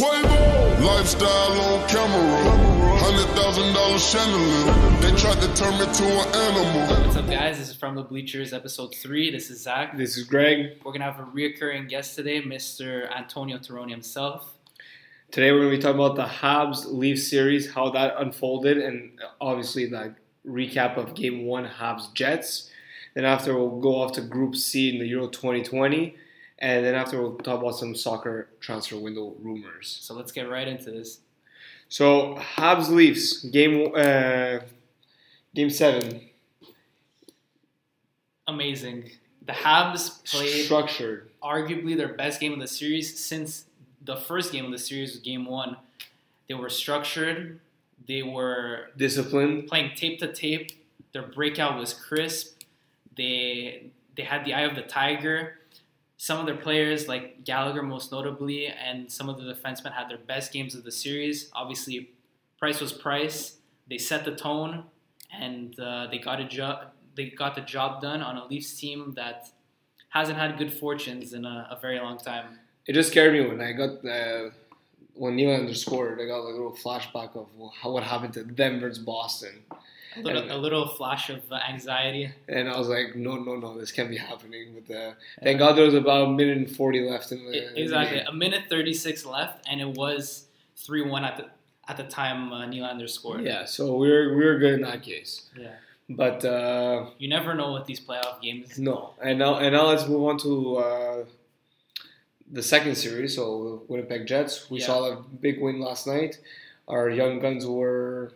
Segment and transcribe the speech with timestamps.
[0.00, 5.00] Quavo, lifestyle on camera, hundred thousand dollar chandelier.
[5.02, 7.04] They tried to turn me to an animal.
[7.04, 7.58] What's up, guys?
[7.58, 9.30] This is From the Bleachers, episode 3.
[9.30, 9.98] This is Zach.
[9.98, 10.78] This is Greg.
[10.82, 13.14] We're going to have a reoccurring guest today, Mr.
[13.14, 14.54] Antonio Terrone himself.
[15.32, 19.20] Today we're going to be talking about the Habs Leaf series, how that unfolded, and
[19.38, 20.14] obviously the
[20.48, 22.70] recap of Game One Habs Jets.
[23.12, 26.16] Then after we'll go off to Group C in the Euro 2020,
[26.60, 29.98] and then after we'll talk about some soccer transfer window rumors.
[30.02, 31.20] So let's get right into this.
[31.88, 34.60] So Habs Leafs game uh,
[35.54, 36.20] Game Seven
[38.46, 39.10] Amazing.
[39.46, 41.30] The Habs played structured.
[41.42, 43.64] arguably their best game of the series since
[44.04, 45.76] the first game of the series was game one.
[46.48, 47.60] They were structured,
[48.08, 49.68] they were Disciplined.
[49.68, 50.72] playing tape to tape.
[51.12, 52.60] Their breakout was crisp.
[53.16, 55.58] They they had the eye of the tiger.
[56.22, 60.18] Some of their players, like Gallagher, most notably, and some of the defensemen had their
[60.18, 61.50] best games of the series.
[61.54, 62.10] Obviously,
[62.58, 63.56] Price was Price.
[63.88, 64.84] They set the tone,
[65.32, 66.88] and uh, they got a job.
[67.14, 69.48] They got the job done on a Leafs team that
[70.10, 72.58] hasn't had good fortunes in a, a very long time.
[72.86, 74.52] It just scared me when I got the
[75.14, 76.20] when Nylander scored.
[76.20, 77.46] I got like a little flashback of
[77.82, 79.62] what happened to Denver's Boston,
[80.16, 82.32] A little, a little flash of anxiety.
[82.48, 84.82] and I was like, no, no, no, this can't be happening.
[84.86, 87.68] But uh, thank God there was about a minute and forty left in the I-
[87.68, 88.18] in the Exactly.
[88.20, 91.46] A minute 36 left, and it was 3 1 at the
[91.88, 93.42] at the time uh, Nylander scored.
[93.44, 95.48] Yeah, so we were we were good in that case.
[95.56, 95.68] Yeah.
[96.08, 98.78] But uh, You never know with these playoff games.
[98.80, 101.24] no, and now and now let's move on to uh,
[102.50, 103.36] the second series.
[103.36, 104.68] So Winnipeg Jets.
[104.70, 104.86] We Yeah.
[104.86, 106.40] saw a big win last night.
[106.88, 108.32] Our young guns were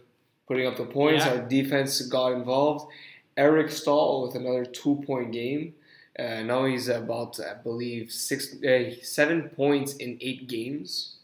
[0.47, 1.25] putting up the points.
[1.25, 1.33] Yeah.
[1.35, 2.91] Our defense got involved.
[3.37, 5.75] Eric Staal with another two point game.
[6.19, 11.17] Uh, now he's about, I believe, six, uh, seven points in eight games.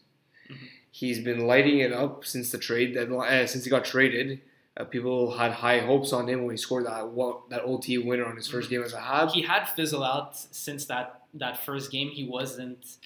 [0.49, 0.57] Mhm.
[0.91, 4.41] He's been lighting it up since the trade deadline, uh, since he got traded.
[4.75, 8.25] Uh, people had high hopes on him when he scored that one, that OT winner
[8.25, 9.29] on his first game as a Hab.
[9.29, 12.09] He had fizzle out since that that first game.
[12.09, 12.97] He wasn't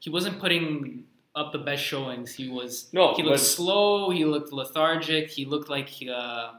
[0.00, 1.04] he wasn't putting
[1.40, 2.28] up the best showings.
[2.40, 4.10] He was No, he looked slow.
[4.10, 5.24] He looked lethargic.
[5.38, 5.88] He looked like
[6.20, 6.52] uh,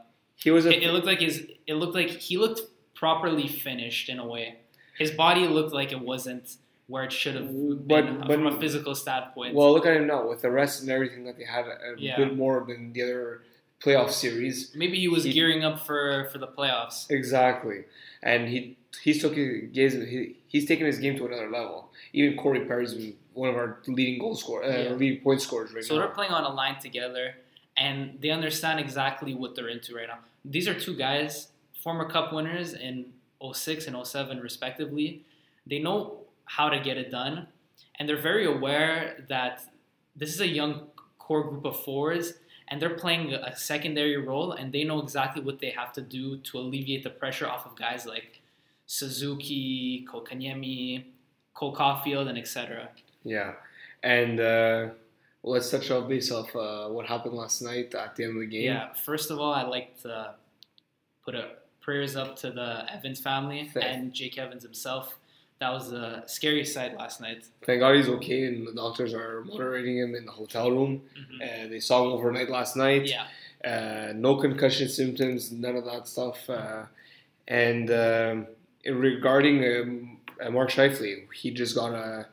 [0.45, 1.35] He was a it, it looked like his
[1.71, 2.61] it looked like he looked
[2.95, 4.45] properly finished in a way.
[4.97, 6.45] His body looked like it wasn't
[6.87, 9.51] where it should have been But- but- from a physical standpoint.
[9.55, 9.71] well.
[9.75, 12.17] Look at him now with the rest and everything that they had a, Yeah.
[12.17, 13.43] bit more than the other
[13.83, 14.55] playoff series.
[14.75, 16.97] Maybe he was he- gearing up for for the playoffs.
[17.19, 17.79] Exactly,
[18.23, 18.59] and he
[19.05, 21.77] he's taking he, he's taken his game to another level.
[22.11, 24.89] Even Corey Perry's been one of our leading goal scorer, uh, Yeah.
[24.93, 27.35] leading point scorers right So they're playing on a line together,
[27.77, 30.19] and they understand exactly what they're into right now.
[30.43, 33.13] These are two guys, former Cup winners in
[33.53, 35.23] 06 and 07 respectively.
[35.65, 37.47] They know how to get it done,
[37.95, 39.63] and they're very aware that
[40.15, 42.33] this is a young core group of forwards,
[42.67, 46.37] and they're playing a secondary role, and they know exactly what they have to do
[46.47, 48.41] to alleviate the pressure off of guys like
[48.87, 51.03] Suzuki, Kotkaniemi,
[51.53, 52.89] Cole Caufield, and etc.
[53.29, 53.53] Yeah,
[54.03, 54.87] and uh,
[55.43, 58.47] let's touch on base of uh, what happened last night at the end of the
[58.47, 58.63] game.
[58.63, 60.33] Yeah, first of all, I'd like to
[61.23, 61.49] put a
[61.81, 65.17] prayers up to the Evans family Thank- and Jake Evans himself.
[65.59, 67.43] That was a scary sight last night.
[67.65, 71.01] Thank God he's okay, and the doctors are monitoring him in the hotel room.
[71.43, 73.05] Uh, they saw him overnight last night.
[73.05, 73.25] Yeah,
[73.69, 76.49] uh, no concussion symptoms, none of that stuff.
[76.49, 76.83] Uh,
[77.47, 78.47] and um,
[78.85, 82.27] regarding um, uh, Mark Scheifele, he just got a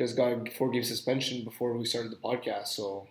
[0.00, 2.68] just got a four game suspension before we started the podcast.
[2.68, 3.06] So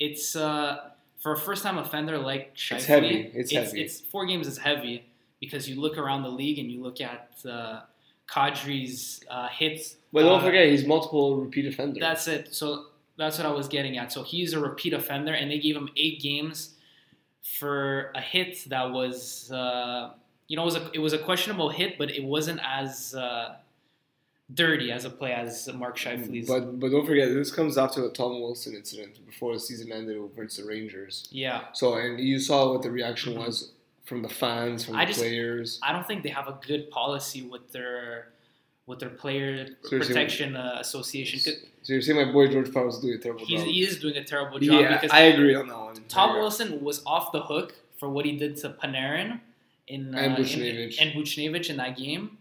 [0.00, 2.76] it's uh, for a first-time offender like Scheifele.
[2.76, 3.30] It's heavy.
[3.34, 3.82] It's it's, heavy.
[3.82, 5.04] it's four games is heavy
[5.40, 7.80] because you look around the league and you look at uh,
[8.28, 9.96] Kadri's uh, hits.
[10.12, 12.00] but don't uh, forget he's multiple repeat offender.
[12.00, 12.54] That's it.
[12.54, 12.86] So
[13.16, 14.10] that's what I was getting at.
[14.10, 16.74] So he's a repeat offender, and they gave him eight games
[17.58, 20.10] for a hit that was, uh,
[20.48, 23.56] you know, it was a it was a questionable hit, but it wasn't as uh,
[24.54, 26.46] dirty as a play as Mark Scheifele's.
[26.48, 30.16] but but don't forget this comes after the Tom Wilson incident before the season ended
[30.16, 31.28] against the Rangers.
[31.30, 33.72] yeah, So and you saw what the reaction was
[34.04, 35.78] from the fans, from I the just- players.
[35.82, 38.28] I don't think they have a good policy with their
[38.86, 41.38] with their player protection uh, association.
[41.40, 41.52] So
[41.92, 43.68] you're saying my boy George Farrell's doing a terrible He's, job.
[43.68, 45.96] he is doing a terrible job yeah, because I agree on that one.
[46.08, 46.40] Tom Yeah.
[46.40, 49.40] Wilson was off the hook for what he did to Panarin
[49.88, 51.02] in uh, And in- Buchnevich.
[51.02, 52.38] and Buchnevich in that game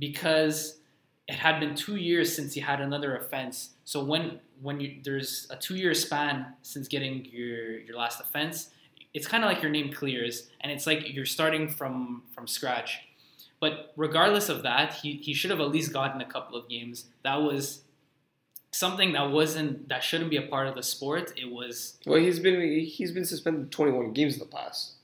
[0.00, 0.78] because
[1.26, 3.70] it had been two years since he had another offense.
[3.84, 8.70] So when when you, there's a two year span since getting your your last offense,
[9.14, 13.00] it's kind of like your name clears, and it's like you're starting from from scratch.
[13.60, 17.06] But regardless of that, he, he should have at least gotten a couple of games.
[17.22, 17.80] That was
[18.72, 21.32] something that wasn't that shouldn't be a part of the sport.
[21.36, 24.94] It was Well, he's been he's been suspended 21 games in the past.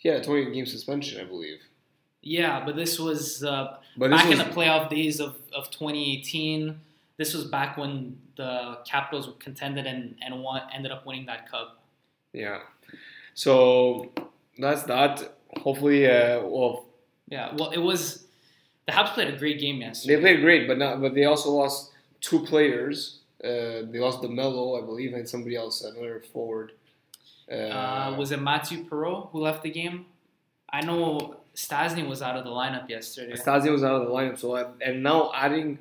[0.00, 1.58] Yeah, 20 game suspension, I believe.
[2.22, 6.80] yeah, but this was uh, But back was, in the playoff days of, of 2018.
[7.18, 11.50] This was back when the Capitals were contended and and won, ended up winning that
[11.50, 11.82] cup.
[12.32, 12.60] yeah.
[13.34, 14.12] So
[14.58, 15.36] that's that.
[15.58, 16.86] Hopefully, uh, well,
[17.28, 18.26] Yeah, well, it was
[18.86, 20.16] the Habs played a great game yesterday.
[20.16, 21.00] they played great, but not.
[21.00, 23.20] But they also lost two players.
[23.42, 26.72] Uh, they lost the Mello, I believe, and somebody else, another forward.
[27.50, 30.06] Uh, Uh, was it Mathieu Perreault who left the game?
[30.70, 33.34] I know Stastny was out of the lineup yesterday.
[33.34, 35.78] Stastny was out of the lineup, so I, and now adding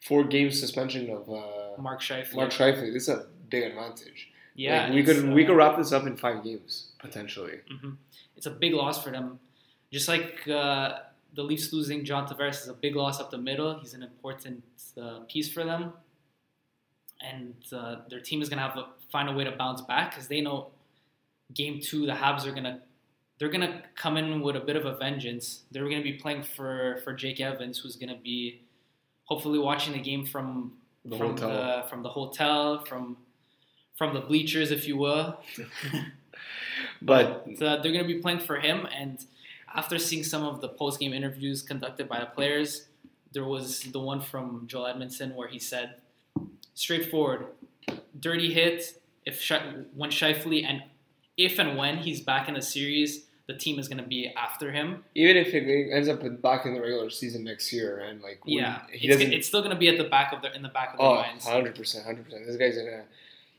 [0.00, 2.34] four game suspension of uh, Mark Scheifele.
[2.34, 2.92] Mark Scheifele.
[2.92, 4.28] This is a big advantage.
[4.54, 7.58] Yeah, Like, we could we uh, could wrap this up in five games potentially.
[7.72, 7.96] mhm.
[8.36, 9.38] It's a big loss for them.
[9.92, 10.98] Just like uh,
[11.34, 13.78] the Leafs losing John Tavares is a big loss up the middle.
[13.80, 14.62] He's an important
[15.00, 15.92] uh, piece for them,
[17.20, 20.28] and uh, their team is gonna have to find a way to bounce back because
[20.28, 20.68] they know
[21.52, 22.80] game two the Habs are gonna
[23.40, 25.62] they're gonna come in with a bit of a vengeance.
[25.72, 28.60] They're gonna be playing for for Jake Evans, who's gonna be
[29.24, 31.48] hopefully watching the game from The from hotel.
[31.50, 33.16] the from the hotel from
[33.96, 35.40] from the bleachers, if you will.
[37.02, 38.86] But Uh, they're going to be playing for him.
[38.94, 39.24] And
[39.74, 42.88] after seeing some of the post game interviews conducted by the players,
[43.32, 45.96] there was the one from Joel Edmundson where he said,
[46.74, 47.46] straightforward,
[48.18, 49.00] dirty hit.
[49.24, 49.36] If
[49.94, 50.82] when Scheifele and
[51.36, 54.70] if and when he's back in the series, the team is going to be after
[54.70, 55.04] him.
[55.14, 58.82] even if it ends up back in the regular season next year, and like Yeah,
[58.92, 59.32] he it's, doesn't.
[59.32, 61.06] it's still going to be at the back of their in the back of their
[61.08, 61.44] Oh, minds.
[61.44, 62.46] 100 percent, hundred percent.
[62.46, 63.02] This guy's gonna,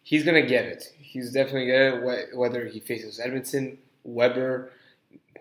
[0.03, 0.93] he's gonna get it.
[0.99, 2.35] He's definitely get it.
[2.37, 4.71] Whether he faces Edmundson, Weber,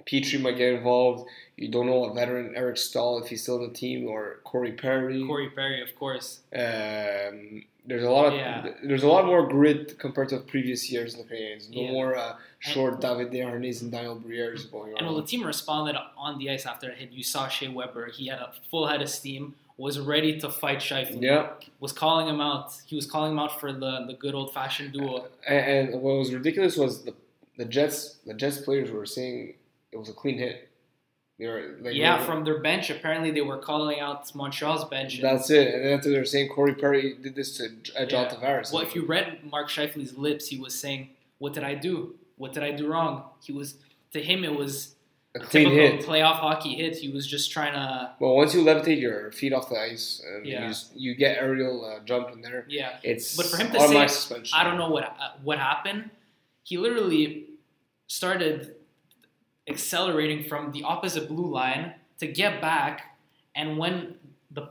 [0.06, 1.28] Petry might get involved.
[1.56, 4.72] You don't know a veteran Eric Staal if he's still in the team or Corey
[4.72, 5.24] Perry.
[5.26, 6.40] Corey Perry, of course.
[6.54, 8.72] Um, there's a lot of Yeah.
[8.82, 11.68] there's a lot more grit compared to previous years in the Canadiens.
[11.70, 11.92] No Yeah.
[11.92, 16.38] more uh, short David Desharnais and Daniel Briere going And when the team responded on
[16.38, 18.06] the ice after a hit, you saw Shea Weber.
[18.10, 21.22] He had a full head of steam, was ready to fight Scheifele.
[21.22, 21.50] Yeah,
[21.80, 22.72] Was calling him out.
[22.86, 25.28] He was calling him out for the, the good old fashioned duel.
[25.46, 27.14] and, and what was ridiculous was the
[27.56, 29.54] the Jets the Jets players were saying
[29.92, 30.68] it was a clean hit.
[31.38, 35.14] Were like yeah, were- from their bench, apparently they were calling out Montreal's bench.
[35.14, 35.74] and- that's it.
[35.74, 37.64] And then after they were saying Corey Perry did this to
[37.98, 38.34] uh, John Yeah.
[38.36, 38.72] Tavares.
[38.72, 42.14] Well, if you read Mark Scheifele's lips, he was saying, "What did I do?
[42.36, 43.76] What did I do wrong?" He was
[44.12, 44.96] to him it was
[45.34, 46.06] a clean typical hit.
[46.06, 46.96] playoff hockey hit.
[46.96, 50.44] He was just trying to Well, once you levitate your feet off the ice, and
[50.44, 50.62] Yeah.
[50.64, 52.66] you, just, you get aerial uh, jump in there.
[52.68, 52.98] yeah.
[53.02, 54.58] It's But for him to say, suspension.
[54.58, 56.10] I don't know what uh, what happened.
[56.64, 57.46] He literally
[58.08, 58.74] started
[59.70, 63.16] accelerating from the opposite blue line to get back,
[63.54, 64.16] and when
[64.50, 64.68] the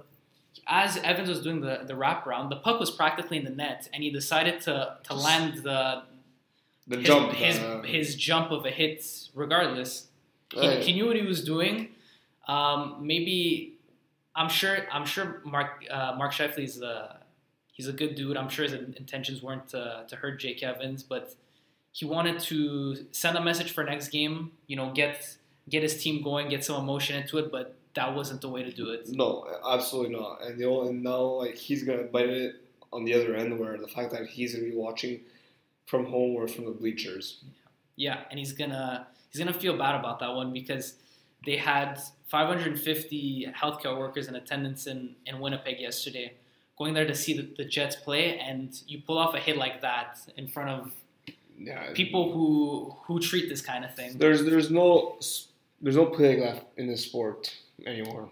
[0.67, 4.03] as Evans was doing the the wraparound, the puck was practically in the net, and
[4.03, 6.03] he decided to to land the
[6.87, 7.31] the his jump.
[7.33, 10.07] his, uh, his jump of a hit regardless.
[10.53, 10.83] He, Right.
[10.83, 11.89] he knew what he was doing.
[12.47, 13.75] Um, maybe
[14.35, 17.17] I'm sure I'm sure Mark uh, Mark Scheifele's the
[17.71, 18.35] he's a good dude.
[18.37, 21.35] I'm sure his intentions weren't to, to hurt Jake Evans, but
[21.91, 24.51] he wanted to send a message for next game.
[24.67, 25.37] You know, get
[25.69, 27.51] get his team going, get some emotion into it.
[27.51, 29.09] But that wasn't the way to do it.
[29.09, 30.43] No, absolutely not.
[30.43, 32.55] And the only, and now like he's gonna bite it
[32.91, 35.21] on the other end, where the fact that he's gonna be watching
[35.85, 37.43] from home or from the bleachers.
[37.95, 40.95] Yeah, and he's gonna he's gonna feel bad about that one because
[41.45, 46.33] they had 550 healthcare workers in attendance in, in Winnipeg yesterday,
[46.77, 49.81] going there to see the, the Jets play, and you pull off a hit like
[49.81, 50.91] that in front of
[51.59, 54.17] Yeah, people who who treat this kind of thing.
[54.17, 55.17] There's there's no
[55.81, 57.53] there's no play left in this sport
[57.85, 58.29] anymore.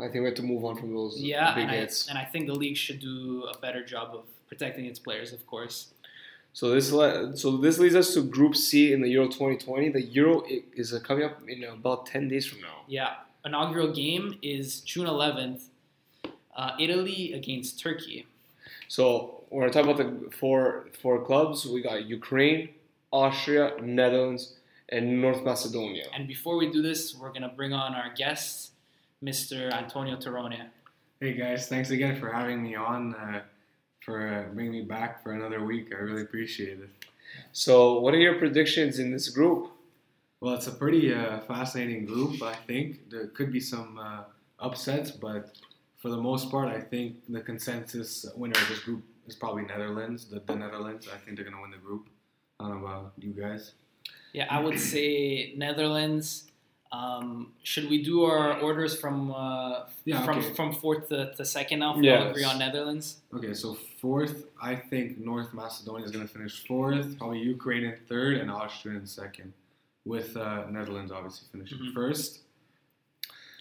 [0.00, 2.24] I think we have to move on from those Yeah, big and I, and I
[2.24, 5.92] think the league should do a better job of protecting its players, of course.
[6.52, 9.90] So this le- so this leads us to Group C in the Euro 2020.
[9.90, 12.82] The Euro is uh, coming up in about 10 days from now.
[12.86, 15.62] Yeah, inaugural game is June 11th,
[16.56, 18.26] uh, Italy against Turkey.
[18.88, 21.66] So we're gonna talk about the four four clubs.
[21.66, 22.70] We got Ukraine,
[23.12, 24.56] Austria, Netherlands,
[24.88, 26.04] and North Macedonia.
[26.14, 28.72] And before we do this, we're gonna bring on our guest,
[29.22, 29.72] Mr.
[29.72, 30.68] Antonio Terrone.
[31.20, 33.42] Hey guys, thanks again for having me on, uh,
[34.04, 35.92] for uh, bringing me back for another week.
[35.92, 36.90] I really appreciate it.
[37.52, 39.72] So what are your predictions in this group?
[40.40, 43.10] Well, it's a pretty uh, fascinating group, I think.
[43.10, 44.22] There could be some uh,
[44.60, 45.56] upsets, but
[45.96, 50.24] for the most part, I think the consensus winner of this group is probably Netherlands.
[50.26, 52.08] The, the Netherlands, I think they're going to win the group.
[52.58, 53.72] I don't know about you guys.
[54.32, 56.44] Yeah, I would say Netherlands.
[56.90, 60.54] Um, should we do our orders from uh, Yeah, from okay.
[60.54, 61.96] from fourth to, to second now?
[61.98, 62.30] Yes.
[62.30, 63.18] agree on Netherlands.
[63.34, 67.94] Okay, so fourth, I think North Macedonia is going to finish fourth, probably Ukraine in
[68.08, 69.52] third, and Austria in second,
[70.06, 71.92] with uh, Netherlands obviously finishing Mhm.
[71.92, 72.40] first.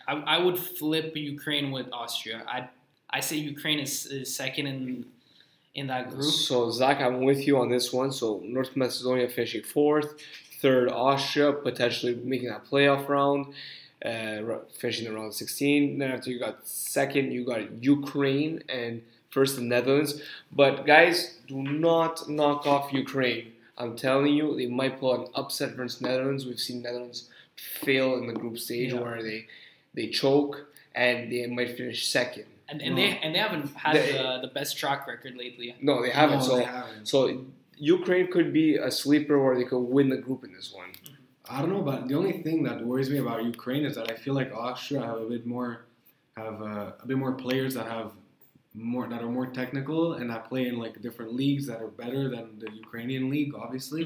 [0.07, 2.43] I, I would flip Ukraine with Austria.
[2.47, 2.69] I
[3.09, 5.05] I say Ukraine is, is second in
[5.77, 6.23] in that group.
[6.49, 8.11] So Zach, I'm with you on this one.
[8.11, 10.15] So North Macedonia finishing fourth,
[10.61, 13.53] third Austria potentially making that playoff round,
[14.03, 15.99] uh, finishing the round 16.
[15.99, 20.21] Then after you got second, you got Ukraine and first the Netherlands.
[20.51, 23.53] But guys, do not knock off Ukraine.
[23.77, 26.45] I'm telling you, they might pull an upset versus Netherlands.
[26.47, 29.01] We've seen Netherlands fail in the group stage Yeah.
[29.01, 29.45] where they
[29.93, 30.53] they choke
[30.95, 32.45] and they might finish second.
[32.69, 33.01] And, and No.
[33.01, 35.75] they and they haven't had They- the, the best track record lately.
[35.81, 36.39] No, they haven't.
[36.39, 37.05] No, so they haven't.
[37.07, 37.45] so
[37.77, 40.89] Ukraine could be a sleeper where they could win the group in this one.
[41.49, 44.15] I don't know, but the only thing that worries me about Ukraine is that I
[44.15, 45.85] feel like Austria have a bit more,
[46.35, 48.11] have uh, a bit more players that have
[48.73, 52.29] more that are more technical and that play in like different leagues that are better
[52.29, 54.03] than the Ukrainian league, obviously.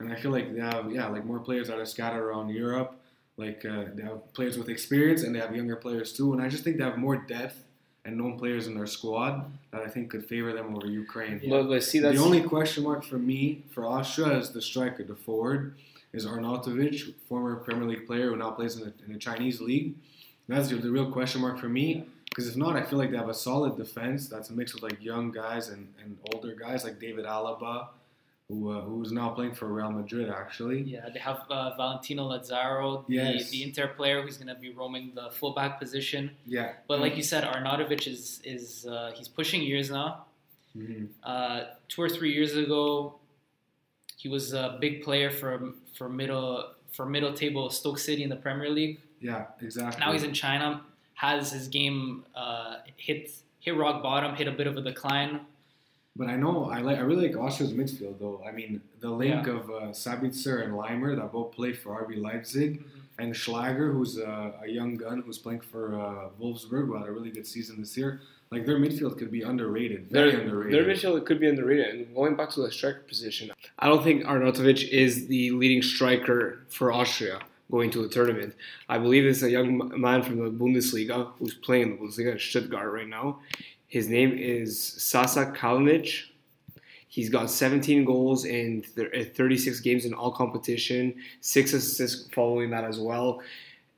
[0.00, 2.90] And I feel like they have yeah like more players that are scattered around Europe.
[3.36, 6.32] Like uh, they have players with experience and they have younger players too.
[6.32, 7.58] And I just think they have more depth
[8.06, 11.40] and known players in their squad that I think could favor them over Ukraine.
[11.42, 11.50] Yeah.
[11.50, 15.02] But, but see, that's The only question mark for me for Austria is the striker,
[15.02, 15.74] the forward,
[16.12, 19.94] is Arnautovic, former Premier League player who now plays in the, in the Chinese league.
[20.48, 22.06] That's the, the real question mark for me.
[22.30, 24.82] Because if not, I feel like they have a solid defense that's a mix of
[24.82, 27.88] like young guys and, and older guys like David Alaba,
[28.48, 30.82] who uh, who's now playing for Real Madrid actually.
[30.82, 33.50] Yeah, they have uh, Valentino Lazaro, Yes.
[33.50, 36.30] the, the Inter player who's going to be roaming the fullback position.
[36.46, 36.72] Yeah.
[36.88, 40.26] But like you said, Arnautovic is is uh, he's pushing years now.
[40.76, 41.08] Mhm.
[41.24, 43.14] Uh, two or three years ago,
[44.16, 48.36] he was a big player for for middle for middle table Stoke City in the
[48.36, 49.00] Premier League.
[49.20, 49.98] Yeah, exactly.
[50.00, 50.82] Now he's in China,
[51.14, 55.40] has his game uh, hit hit rock bottom, hit a bit of a decline.
[56.18, 58.42] But I know I like I really like Austria's midfield though.
[58.48, 59.56] I mean the link Yeah.
[59.56, 62.82] of uh, Sabitzer and Laimer that both play for RB Leipzig,
[63.18, 67.12] and Schlager who's uh, a young gun who's playing for uh, Wolfsburg who had a
[67.12, 68.20] really good season this year.
[68.52, 70.72] Like their midfield could be underrated, very their, underrated.
[70.74, 71.86] their midfield could be underrated.
[71.94, 76.60] And going back to the striker position, I don't think Arnautovic is the leading striker
[76.68, 77.40] for Austria
[77.72, 78.54] going to the tournament.
[78.88, 82.38] I believe it's a young man from the Bundesliga who's playing in the Bundesliga in
[82.38, 83.40] Stuttgart right now.
[83.88, 86.24] His name is Sasa Kalajdzic.
[87.08, 92.84] He's got 17 goals in uh, 36 games in all competition, six assists following that
[92.84, 93.40] as well.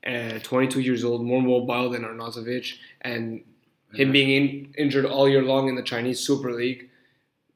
[0.07, 3.41] Uh, 22 years old, more mobile than Arnautovic, and
[3.93, 6.89] him being in, injured all year long in the Chinese Super League,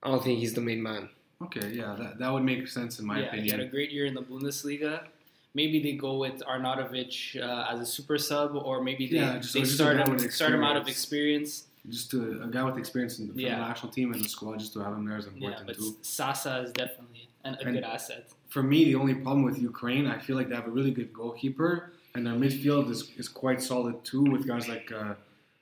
[0.02, 1.08] I don't think he's the main man.
[1.42, 3.38] okay, yeah, that, that would make sense in my opinion.
[3.38, 5.06] yeah, he had a great year in the Bundesliga.
[5.54, 9.54] Maybe they go with Arnautovic uh, as a super sub, or maybe they, Yeah, just-
[9.54, 11.68] they just start him, with start him out of experience.
[11.90, 13.56] Just to, a guy with experience in, from Yeah.
[13.60, 15.76] the national team and the squad, just to have him there is Yeah, important but
[15.76, 15.96] too.
[16.02, 18.30] Sasa is definitely an, a And- good asset.
[18.48, 21.12] For me, the only problem with Ukraine, I feel like they have a really good
[21.12, 25.16] goalkeeper, and their midfield is, is quite solid too, with guys like uh,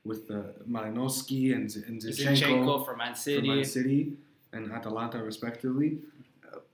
[0.04, 2.38] with uh, Malinovskyi and, and Zinchenko.
[2.38, 3.48] Zinchenko for Man for City.
[3.48, 4.14] Man City
[4.54, 6.00] and Atalanta, respectively.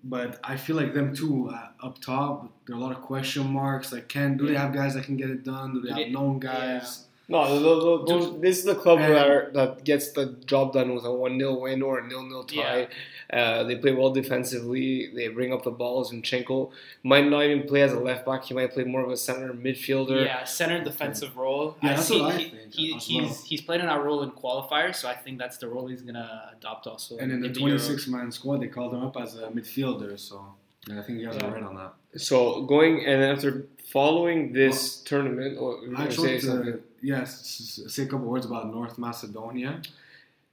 [0.03, 3.45] But I feel like them too uh, up top, there are a lot of question
[3.47, 3.91] marks.
[3.91, 5.73] Like, can do they have guys that can get it done?
[5.73, 6.11] Do they have Yeah.
[6.11, 7.06] known guys?
[7.29, 10.95] No, those, those, those, this is the club And- that, that gets the job done
[10.95, 12.87] with a 1 0 win or a 0 0 tie.
[13.29, 15.11] Uh, they play well defensively.
[15.13, 16.13] They bring up the balls.
[16.13, 16.71] Zinchenko
[17.03, 18.45] might not even play as a left back.
[18.45, 20.23] He might play more of a center midfielder.
[20.25, 21.75] Yeah, center defensive role.
[21.83, 23.43] Yeah, I that's see what I he, think he, he's well.
[23.45, 26.51] he's played in that role in qualifiers, so I think that's the role he's gonna
[26.57, 27.17] adopt also.
[27.17, 30.17] And in the 26 man squad, they called him up as a midfielder.
[30.17, 30.55] So
[30.87, 31.47] yeah, I think you guys Yeah.
[31.47, 31.93] are right on that.
[32.17, 36.41] So going and after following this tournament, oh, you were I gonna just say want
[36.43, 36.73] something.
[36.73, 39.81] to yes s- s- say a couple words about North Macedonia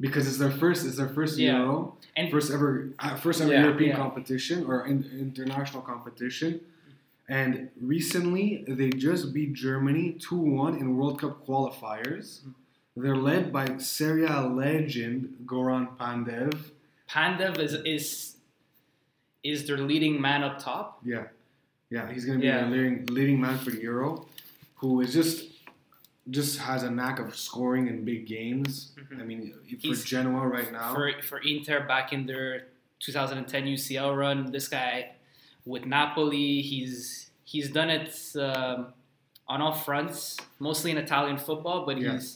[0.00, 1.58] because it's their first it's their first Yeah.
[1.58, 3.96] Euro, And first ever uh, first ever Yeah, European yeah.
[3.96, 6.60] competition or in, international competition.
[7.28, 12.40] And recently, they just beat Germany 2 1 in World Cup qualifiers.
[12.96, 16.52] They're led by Serie A legend Goran Pandev.
[17.10, 18.36] Pandev is is
[19.42, 21.00] is their leading man up top.
[21.04, 21.24] Yeah,
[21.94, 22.66] yeah, he's gonna be Yeah.
[22.66, 24.26] a leading, leading man for the Euro,
[24.80, 25.36] who is just
[26.30, 28.92] just has a knack of scoring in big games.
[28.96, 29.20] Mhm.
[29.20, 32.48] I mean, for He's- Genoa right now, for for Inter back in their
[32.98, 34.38] 2010 UCL run.
[34.56, 34.94] This guy
[35.72, 38.08] with Napoli, he's he's done it
[38.46, 38.78] um,
[39.52, 42.12] on all fronts, mostly in Italian football, but Yeah.
[42.12, 42.28] he's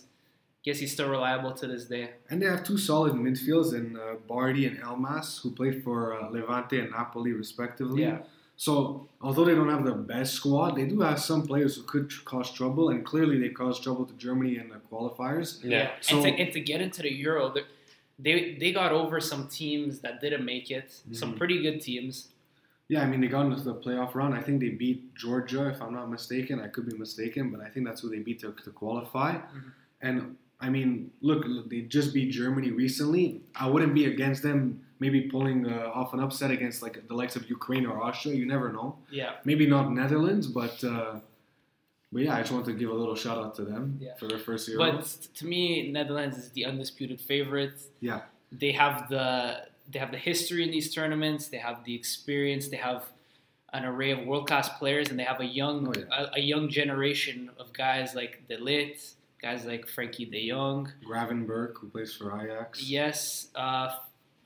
[0.65, 2.05] guess he's still reliable to this day.
[2.29, 6.29] and they have two solid midfields in uh, Bardhi and Elmas, who played for uh,
[6.35, 8.03] Levante and Napoli respectively.
[8.03, 8.19] Yeah.
[8.61, 12.11] So although they don't have the best squad, they do have some players who could
[12.11, 15.63] tr- cause trouble, and clearly they caused trouble to Germany in the qualifiers.
[15.63, 15.93] Yeah.
[16.01, 17.63] So- and, to, and to get into the Euro, they-
[18.21, 20.91] they they got over some teams that didn't make it.
[21.13, 21.39] Some Mhm.
[21.39, 22.15] pretty good teams.
[22.89, 24.35] Yeah, I mean they got into the playoff round.
[24.35, 26.59] I think they beat Georgia, if I'm not mistaken.
[26.59, 29.35] I could be mistaken, but I think that's who they beat to, to qualify.
[29.37, 29.73] Mhm.
[30.01, 33.43] And I mean, look, they just beat Germany recently.
[33.55, 37.37] I wouldn't be against them maybe pulling uh, off an upset against like the likes
[37.37, 38.35] of Ukraine or Austria.
[38.35, 38.97] You never know.
[39.11, 39.35] Yeah.
[39.45, 41.21] Maybe not Netherlands, but uh,
[42.13, 44.15] but yeah, I just want to give a little shout out to them Yeah.
[44.19, 44.79] for their first year.
[44.79, 45.05] But
[45.37, 47.75] to me, Netherlands is the undisputed favorite.
[48.01, 48.23] Yeah.
[48.51, 51.47] They have the they have the history in these tournaments.
[51.49, 52.67] They have the experience.
[52.69, 53.05] They have
[53.73, 56.31] an array of world class players, and they have a young Oh, yeah.
[56.35, 60.91] a, a young generation of guys like De Ligt, guys like Frenkie De Jong.
[61.07, 62.83] Gravenberch, who plays for Ajax.
[62.83, 63.91] Yes, uh,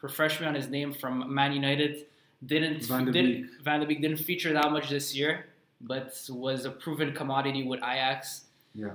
[0.01, 2.07] refresh me on his name from Man United.
[2.45, 5.47] Didn't Van de didn't Van de Beek didn't feature that much this year,
[5.81, 8.47] but was a proven commodity with Ajax.
[8.75, 8.95] Yeah,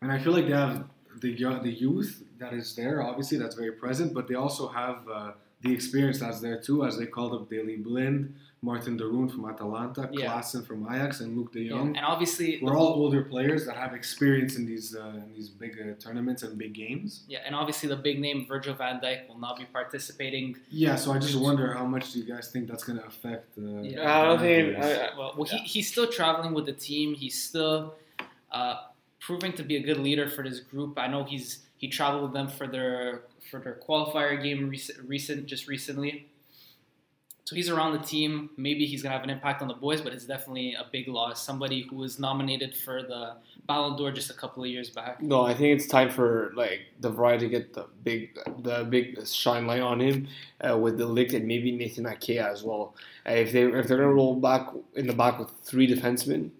[0.00, 0.84] and I feel like they have
[1.20, 3.02] the yo- the youth that is there.
[3.02, 5.32] Obviously, that's very present, but they also have uh,
[5.62, 9.44] the experience that's there too, as they called up Daley Blind, Marten de Roon from
[9.48, 10.26] Atalanta, Yeah.
[10.26, 11.96] Klaassen from Ajax, and Luuk de Yeah, Jong.
[11.96, 15.72] And obviously, We're all older players that have experience in these uh, in these big
[15.80, 17.22] uh, tournaments and big games.
[17.28, 20.56] yeah, and obviously the big name Virgil van Dijk will not be participating.
[20.84, 23.46] Yeah, so I just wonder how much do you guys think that's going to affect?
[23.58, 24.18] Uh, Yeah.
[24.18, 24.76] I don't think.
[24.78, 27.14] I, I- Well, well he, he's still traveling with the team.
[27.22, 27.94] He's still
[28.58, 28.76] uh,
[29.26, 30.96] proving to be a good leader for this group.
[30.98, 35.46] I know he's he traveled with them for their for their qualifier game recent, recent
[35.46, 36.28] just recently.
[37.44, 38.50] So he's around the team.
[38.56, 41.44] Maybe he's gonna have an impact on the boys, but it's definitely a big loss.
[41.44, 43.34] Somebody who was nominated for the
[43.66, 45.20] Ballon d'Or just a couple of years back.
[45.20, 49.26] No, I think it's time for like De Vrij to get the big, the big
[49.26, 50.28] shine light on him
[50.60, 52.94] uh, with De Ligt and maybe Nathan Aké as well.
[53.28, 56.50] Uh, if they if they're gonna roll back in the back with three defensemen,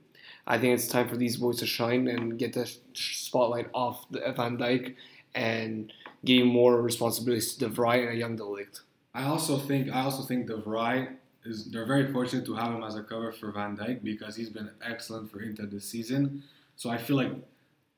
[0.47, 4.21] I think it's time for these boys to shine and get the spotlight off the
[4.37, 4.95] Van Dijk
[5.35, 5.93] and
[6.25, 8.81] giving more responsibilities to De Vrij and a young De Ligt.
[9.15, 11.09] I also think I also think De Vrij
[11.45, 14.51] is they're very fortunate to have him as a cover for Van Dijk because he's
[14.51, 16.43] been excellent for Inter this season.
[16.77, 17.33] So I feel like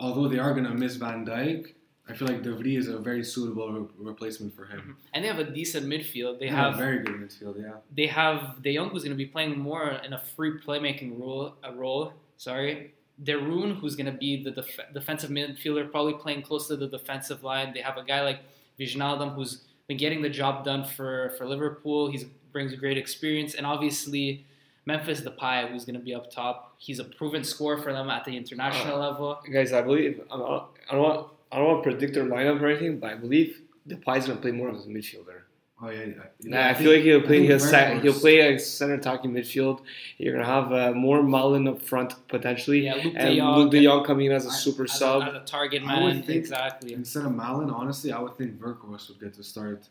[0.00, 1.74] although they are gonna miss Van Dijk,
[2.08, 4.80] I feel like De Vrij is a very suitable re- replacement for him.
[4.80, 4.92] Mm-hmm.
[5.12, 6.38] And they have a decent midfield.
[6.38, 7.72] They They have a very good midfield, yeah.
[7.94, 11.54] they have De Jong who's going to be playing more in a free playmaking role.
[11.62, 12.94] A role, sorry.
[13.22, 16.86] De Roon, who's going to be the def- defensive midfielder, probably playing close to the
[16.86, 17.74] defensive line.
[17.74, 18.40] They have a guy like
[18.80, 22.10] Wijnaldum who's been getting the job done for, for Liverpool.
[22.10, 24.46] He brings great experience, and obviously
[24.86, 26.74] Memphis Depay, who's going to be up top.
[26.78, 29.00] He's a proven scorer for them at the international oh.
[29.00, 29.40] level.
[29.52, 32.60] Guys, I believe I don't, I don't want I don't want to predict their lineup
[32.60, 35.37] or anything, but I believe Depay's gonna play more as a midfielder.
[35.80, 36.14] Oh yeah, yeah.
[36.42, 39.80] Nah, I, feel like he'll play think he'll, sa- he'll play a center attacking midfield.
[40.18, 43.70] You're gonna have uh, more Malen up front potentially, Yeah, Luuk De and Jong Luuk
[43.70, 45.22] De Jong coming in as a I- super as, sub.
[45.22, 46.22] a, as a target I man.
[46.24, 46.94] think- Exactly.
[46.94, 49.88] Instead of Malen, honestly, I would think Weghorst would get to start.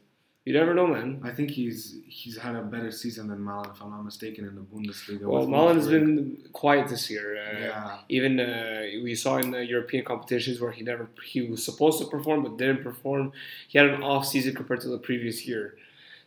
[0.47, 1.19] You never know, man.
[1.25, 4.55] I think he's he's had a better season than Malen, if I'm not mistaken, in
[4.55, 5.23] the Bundesliga.
[5.23, 5.91] Well, with Malen's Wolfsburg.
[5.91, 7.35] been quiet this year.
[7.35, 7.97] Uh, yeah.
[8.07, 12.05] Even uh, we saw in the European competitions where he never he was supposed to
[12.05, 13.33] perform but didn't perform.
[13.67, 15.75] He had an off season compared to the previous year.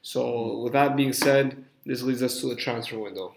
[0.03, 3.35] So with that being said, this leads us to the transfer window.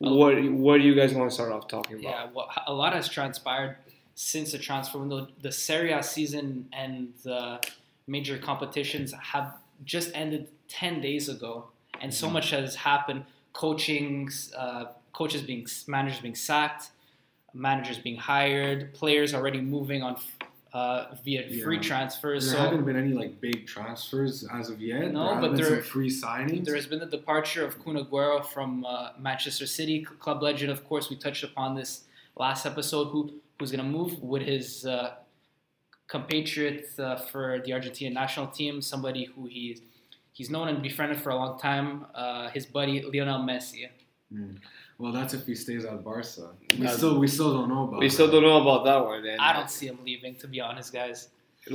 [0.00, 0.16] Oh.
[0.16, 2.10] What what do you guys want to start off talking about?
[2.10, 3.76] Yeah, well, a lot has transpired
[4.16, 5.28] since the transfer window.
[5.40, 7.60] The Serie A season and the
[8.08, 11.66] major competitions have just ended 10 days ago,
[12.00, 12.32] and so Mhm.
[12.32, 13.24] much has happened.
[13.52, 16.90] Coaching's, uh, coaches being, managers being sacked,
[17.54, 20.16] managers being hired, players already moving on
[20.72, 22.46] uh, via free transfers.
[22.46, 25.10] There So haven't been any like big transfers as of yet.
[25.12, 26.64] No, there but been there- some free signings.
[26.64, 30.70] There has been the departure of Kun Aguero from uh, Manchester City, club legend.
[30.70, 32.04] Of course, we touched upon this
[32.36, 33.06] last episode.
[33.08, 35.14] Who who's going to move with his uh,
[36.14, 38.82] compatriot uh, for the Argentine national team?
[38.82, 39.78] Somebody who he's
[40.32, 41.88] he's known and befriended for a long time.
[42.14, 43.88] Uh, his buddy Lionel Messi.
[44.32, 44.52] Hmm.
[44.98, 46.50] Well, that's if he stays at Barca.
[46.72, 48.00] We That's- still we still don't know about.
[48.00, 48.32] We still that.
[48.34, 49.24] don't know about that one.
[49.26, 51.18] And I don't see him leaving, to be honest, guys.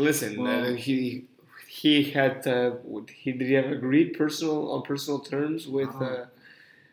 [0.07, 1.25] Listen, Well- uh, he
[1.67, 2.71] he had uh,
[3.23, 5.89] he did he have agreed personal on personal terms with.
[5.99, 6.25] Oh, Uh,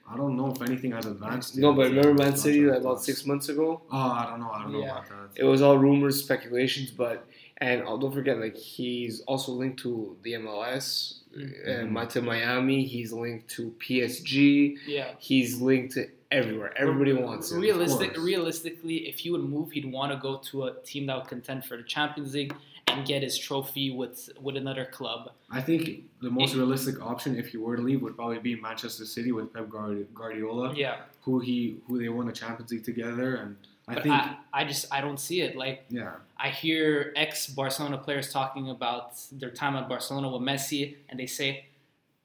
[0.08, 1.56] I don't know if anything has advanced.
[1.56, 3.06] no, but remember Man City Contract about talks.
[3.06, 3.80] six months ago.
[3.90, 4.50] Oh, I don't know.
[4.50, 5.30] I don't know about that.
[5.36, 7.26] It was all rumors, speculations, but
[7.58, 11.96] and uh, don't forget, like he's also linked to the MLS, Mhm.
[11.96, 12.84] uh, to Miami.
[12.84, 14.76] He's linked to PSG.
[14.86, 15.12] Yeah.
[15.18, 16.72] He's linked to everywhere.
[16.76, 17.60] Everybody wants him.
[17.60, 18.24] Realistic, course.
[18.24, 21.64] realistically, if he would move, he'd want to go to a team that would contend
[21.64, 22.54] for the Champions League
[22.88, 25.32] and get his trophy with with another club.
[25.50, 29.04] I think the most realistic option, if he were to leave, would probably be Manchester
[29.04, 33.56] City with Pep Guardiola, Yeah, who he who they won the Champions League together, and
[33.88, 35.56] I but think I, I just I don't see it.
[35.56, 40.96] Like yeah, I hear ex Barcelona players talking about their time at Barcelona with Messi,
[41.08, 41.66] and they say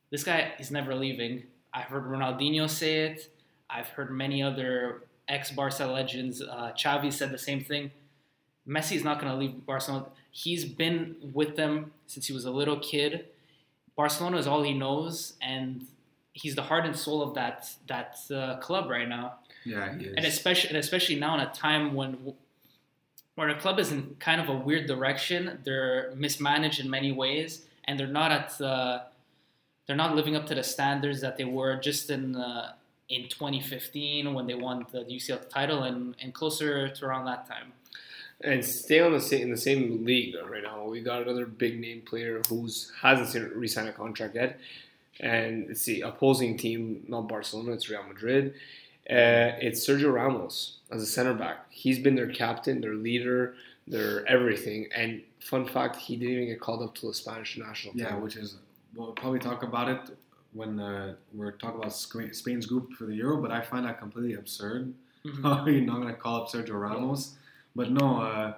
[0.09, 1.43] this guy is never leaving.
[1.73, 3.29] I've heard Ronaldinho say it.
[3.69, 6.41] I've heard many other ex Barca legends.
[6.41, 7.91] Uh, Xavi said the same thing.
[8.67, 10.05] Messi is not going to leave Barcelona.
[10.43, 13.25] He's been with them since he was a little kid.
[13.95, 15.87] Barcelona is all he knows, and
[16.33, 20.13] he's the heart and soul of that that uh, club right now yeah, he is.
[20.15, 22.33] and especially and especially now in a time when
[23.33, 25.57] where the club is in kind of a weird direction.
[25.63, 29.03] They're mismanaged in many ways, and they're not at the
[29.87, 32.73] they're not living up to the standards that they were just in uh,
[33.09, 37.73] in 2015 when they won the UCL title and, and closer to around that time.
[38.43, 40.83] And stay on the same in the same league right now.
[40.85, 44.59] We got another big name player who's hasn't re-signed a contract yet,
[45.19, 47.71] and it's the opposing team, not Barcelona.
[47.71, 48.53] It's Real Madrid.
[49.09, 51.65] Uh, it's Sergio Ramos as a center back.
[51.69, 53.55] He's been their captain, their leader,
[53.87, 54.87] their everything.
[54.95, 58.03] And fun fact, he didn't even get called up to the Spanish national team.
[58.03, 58.57] Yeah, which is
[58.95, 60.15] we'll probably talk about it
[60.53, 63.41] when uh, we're talking about Spain's group for the Euro.
[63.41, 64.93] But I find that completely absurd.
[65.25, 65.65] Mhm.
[65.67, 67.35] You're not going to call up Sergio Ramos,
[67.77, 68.53] but no,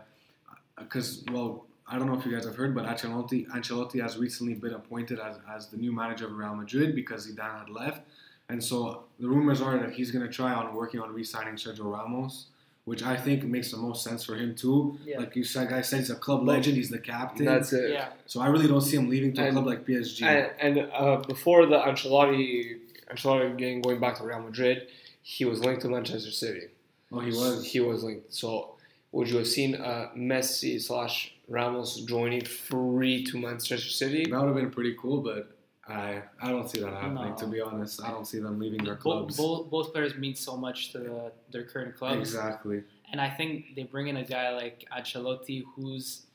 [0.78, 4.54] because well, I don't know if you guys have heard, but Ancelotti Ancelotti has recently
[4.54, 8.02] been appointed as, as the new manager of Real Madrid because Zidane had left,
[8.50, 11.86] and so the rumors are that he's going to try on working on re-signing Sergio
[11.96, 12.48] Ramos.
[12.86, 14.98] Which I think makes the most sense for him too.
[15.06, 15.20] Yeah.
[15.20, 16.76] Like you said, guys said he's a club legend.
[16.76, 17.46] He's the captain.
[17.46, 17.92] That's it.
[17.92, 20.24] Yeah, So I really don't see him leaving to a club like PSG.
[20.24, 22.80] And, and uh, before the Ancelotti
[23.12, 24.88] Ancelotti game going back to Real Madrid,
[25.22, 26.68] he was linked to Manchester City.
[27.12, 27.64] oh, he was.
[27.64, 28.34] He was linked.
[28.34, 28.76] So
[29.12, 34.26] would you have seen uh, Messi slash Ramos joining free to Manchester City?
[34.30, 35.56] That would have been pretty cool, but
[35.88, 37.30] I I don't see that happening.
[37.32, 37.36] No.
[37.36, 39.38] To be honest, I don't see them leaving their both, clubs.
[39.38, 42.20] both both players mean so much to the, their current clubs.
[42.20, 42.84] Exactly.
[43.12, 46.28] And I think they bring in a guy like Ancelotti, who's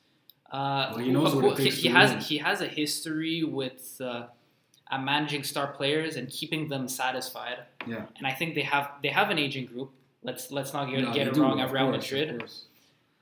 [0.50, 2.18] uh, Well, he knows who- what it who- takes he to has win.
[2.20, 4.26] he has a history with uh,
[4.90, 7.58] uh, managing star players and keeping them satisfied.
[7.87, 8.06] Yeah.
[8.18, 9.92] And I think they have they have an aging group.
[10.24, 12.42] Let's let's not get, Yeah, get it do, wrong at Real course, Madrid.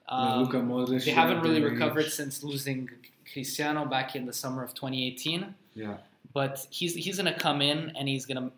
[0.08, 1.04] Um, Modric.
[1.04, 2.88] they haven't really their recovered since losing
[3.32, 5.96] Cristiano back in the summer of 2018 Yeah.
[6.34, 8.50] but he's he's gonna come in and he's gonna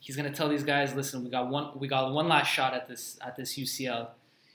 [0.00, 2.88] he's gonna tell these guys, listen, we got one we got one last shot at
[2.88, 4.08] this at this UCL.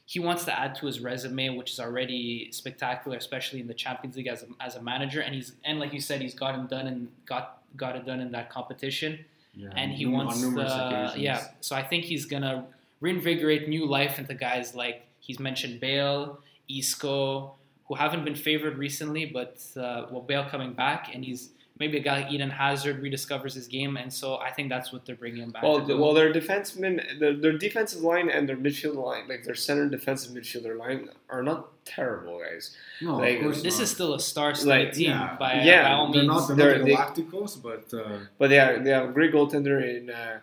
[0.05, 4.17] He wants to add to his resume, which is already spectacular, especially in the Champions
[4.17, 5.21] League as a, as a manager.
[5.21, 8.19] And he's and like you said, he's got him done and got got it done
[8.19, 9.23] in that competition.
[9.55, 9.69] yeah.
[9.75, 11.17] And he wants the occasions.
[11.21, 11.43] yeah.
[11.61, 12.65] So I think he's gonna
[13.03, 16.39] reinvigorate new life into guys like he's mentioned Bale,
[16.69, 17.53] Isco,
[17.87, 22.03] who haven't been favored recently, but uh, well, Bale coming back, and he's maybe a
[22.09, 25.43] guy like Eden Hazard rediscovers his game, and so I think that's what they're bringing
[25.43, 25.63] him back.
[25.63, 29.43] Well, to the, well, their defensemen, their, their defensive line and their midfield line, like
[29.43, 32.75] their center defensive midfielder line, are not terrible, guys.
[33.01, 33.83] No, like, of course this not.
[33.83, 35.35] is still a star-studded Like, team yeah.
[35.37, 36.33] by, Yeah, by all They're means.
[36.33, 39.11] not, they're They're- not they- the Galacticos, but uh, But they have, they have a
[39.11, 40.39] great goaltender in uh,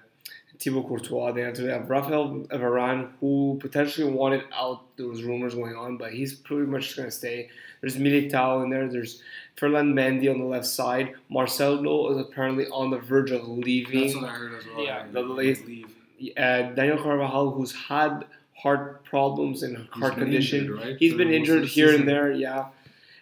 [0.61, 1.33] Thibaut Courtois.
[1.33, 4.83] They have, they have Rafael Varane, who potentially wanted out.
[4.97, 7.49] There was rumors going on, but he's pretty much going to stay.
[7.81, 8.87] There's Militao in there.
[8.89, 9.23] There's
[9.57, 11.15] Ferland Mendy on the left side.
[11.31, 14.03] Marcelo is apparently on the verge of leaving.
[14.03, 14.85] that's what I heard as well.
[14.85, 15.07] Yeah.
[15.11, 15.97] The late- leave.
[16.37, 20.61] Uh, Daniel Carvajal, who's had heart problems and heart been condition.
[20.61, 22.01] injured, right, He's been injured here season.
[22.03, 22.67] and there, yeah.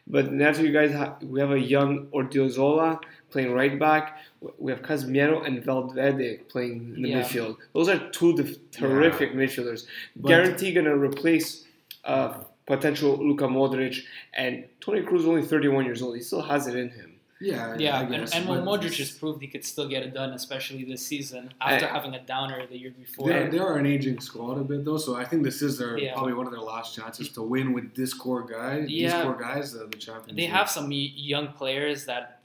[0.08, 4.18] But next you guys, ha- we have a young Odriozola playing right back.
[4.58, 7.22] We have Casemiro and Valverde playing in the Yeah.
[7.22, 7.56] midfield.
[7.74, 9.86] Those are two def- terrific midfielders.
[10.16, 11.64] But- Guarantee going to replace
[12.04, 14.02] uh, potential Luka Modric.
[14.34, 16.14] And Toni Kroos is only 31 years old.
[16.16, 17.14] He still has it in him.
[17.40, 20.12] Yeah, yeah, and, guess, and well, but Modric has proved he could still get it
[20.12, 23.28] done, especially this season after I- having a downer the year before.
[23.28, 25.96] They, they are an aging squad a bit though, so I think this is their
[25.98, 26.14] Yeah.
[26.14, 28.86] probably one of their last chances to win with this core guy.
[28.86, 30.34] These core guys, uh, the Champions.
[30.34, 30.50] they League.
[30.50, 32.37] have some young players that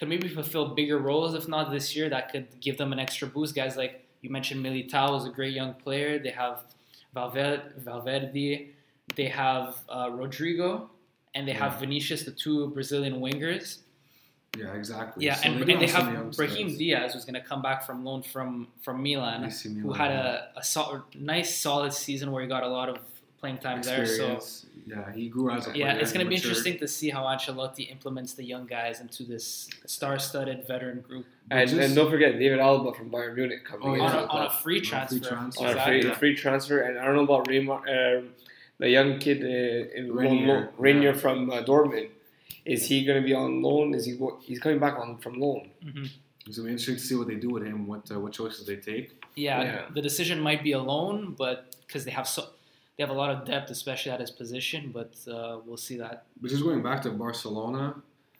[0.00, 3.28] could maybe fulfill bigger roles, if not this year, that could give them an extra
[3.28, 3.54] boost.
[3.54, 6.18] Guys like you mentioned, Militao is a great young player.
[6.18, 6.62] They have
[7.14, 8.70] Valverde, Valverde.
[9.14, 10.88] they have uh, Rodrygo,
[11.34, 11.78] and they have Yeah.
[11.80, 13.78] Vinicius, the two Brazilian wingers.
[14.58, 15.24] Yeah, exactly.
[15.26, 16.36] Yeah, So and, they some have.
[16.36, 20.10] Brahim Diaz, who's going to come back from loan from from Milan, AC who had
[20.10, 22.98] a, a sol- nice, solid season where he got a lot of
[23.40, 24.04] playing time there.
[24.06, 24.40] So
[24.86, 25.86] yeah, he grew as a player.
[25.86, 26.50] yeah, it's going to be matured.
[26.50, 31.68] interesting to see how Ancelotti implements the young guys into this star-studded veteran group And,
[31.68, 34.24] just- and don't forget David Alba from Bayern Munich coming Oh, into on, a, on
[34.24, 34.52] a club.
[34.62, 35.18] free On a transfer.
[35.18, 35.66] free transfer.
[35.66, 36.14] on a free, Yeah.
[36.14, 36.80] free transfer.
[36.80, 38.26] And I don't know about Raymar, uh,
[38.78, 41.20] the young kid uh, in Reinier, Reinier yeah.
[41.24, 42.08] from uh, Dortmund.
[42.64, 43.94] Is he going to be on loan?
[43.94, 45.70] Is he go- he's coming back on from loan?
[45.82, 46.04] hmm
[46.46, 47.86] It's gonna be interesting to see what they do with him.
[47.86, 49.06] What uh, what choices they take.
[49.36, 49.82] Yeah, Yeah.
[49.94, 52.42] the decision might be a loan, but because they have so
[53.00, 54.90] they have a lot of depth, especially at his position.
[54.92, 56.24] But uh, we'll see that.
[56.40, 57.94] But just going back to Barcelona,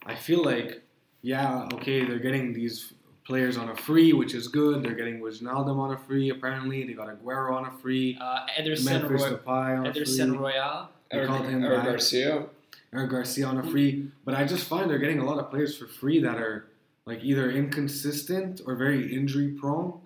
[0.05, 0.83] I feel like,
[1.23, 2.93] yeah, okay, they're getting these
[3.25, 4.83] players on a free, which is good.
[4.83, 6.83] They're getting Wijnaldum on a free, apparently.
[6.83, 8.19] They got Aguero on a free.
[8.21, 10.37] Uh, Ederson, Memphis Roy- Depay on a Ederson free.
[10.37, 10.89] Royale.
[11.11, 11.85] They called him Or back.
[11.87, 12.45] Garcia.
[12.93, 14.11] Eric Garcia on a free.
[14.25, 16.67] But I just find they're getting a lot of players for free that are
[17.07, 20.00] like either inconsistent or very injury prone.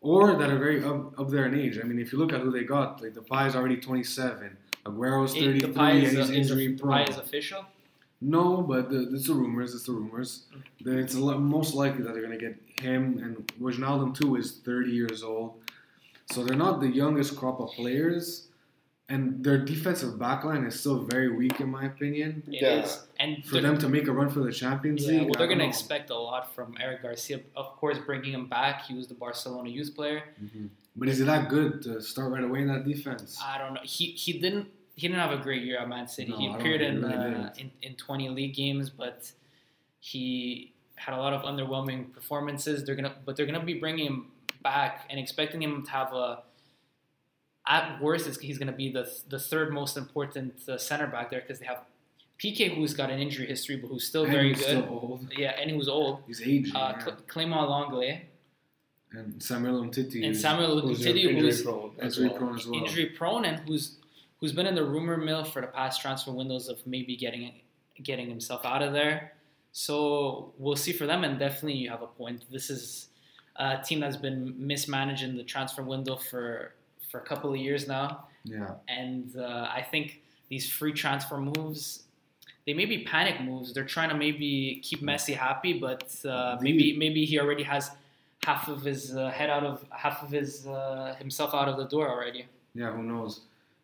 [0.00, 1.78] Or that are very up, up there in age.
[1.78, 3.14] I mean, if you look at who they got, like
[3.48, 4.56] is already 27,
[4.86, 7.08] Aguero's 33, Depay and is, he's uh, is, injury Depay prone.
[7.08, 7.64] is official.
[8.20, 9.74] No, but the, it's the rumors.
[9.74, 10.44] It's the rumors.
[10.82, 14.90] The- It's most likely that they're going to get him and Wijnaldum too is 30
[14.92, 15.54] years old,
[16.30, 18.48] so they're not the youngest crop of players,
[19.08, 22.42] and their defensive backline is still very weak in my opinion.
[22.46, 23.24] It is, Yeah.
[23.24, 25.60] and For them to make a run for the Champions Yeah, League, well, they're going
[25.60, 27.40] to expect a lot from Eric Garcia.
[27.56, 28.84] Of course, bringing him back.
[28.86, 30.22] He was the Barcelona youth player.
[30.42, 30.68] Mhm.
[30.94, 33.38] But is it that good to start right away in that defense?
[33.42, 33.80] I don't know.
[33.84, 36.32] He he didn't he didn't have a great year at Man City.
[36.32, 39.30] No, he appeared in, really uh, in in 20 league games, but
[40.00, 42.84] he had a lot of underwhelming performances.
[42.84, 44.26] They're gonna but they're gonna be bringing him
[44.62, 46.42] back and expecting him to have a.
[47.68, 51.30] At worst, it's, he's going to be the the third most important uh, center back
[51.30, 51.80] there because they have
[52.42, 54.84] Piqué, who's got an injury history, but who's still And very he's good.
[54.84, 55.28] Still old.
[55.36, 56.22] Yeah, and who's old.
[56.26, 56.74] He's aging.
[56.74, 57.04] Uh, yeah.
[57.04, 58.20] Cl- Clement Lenglet
[59.12, 60.24] and Samuel Umtiti.
[60.24, 62.30] and Samuel Who's Umtiti, injury who's prone as well.
[62.30, 62.80] prone as well.
[62.80, 63.96] injury prone and who's
[64.38, 67.52] who's been in the rumor mill for the past transfer windows of maybe getting
[68.02, 69.32] getting himself out of there.
[69.72, 72.44] So we'll see for them, and definitely you have a point.
[72.50, 73.08] This is
[73.56, 76.74] a team that's been mismanaging the transfer window for
[77.08, 78.74] for a couple of years now, Yeah.
[78.88, 82.04] and uh, I think these free transfer moves.
[82.66, 83.72] They may be panic moves.
[83.72, 87.90] They're trying to maybe keep Messi happy, but uh, maybe maybe he already has
[88.44, 91.84] half of his uh, head out of half of his uh, himself out of the
[91.86, 92.46] door already.
[92.74, 93.40] Yeah, who knows?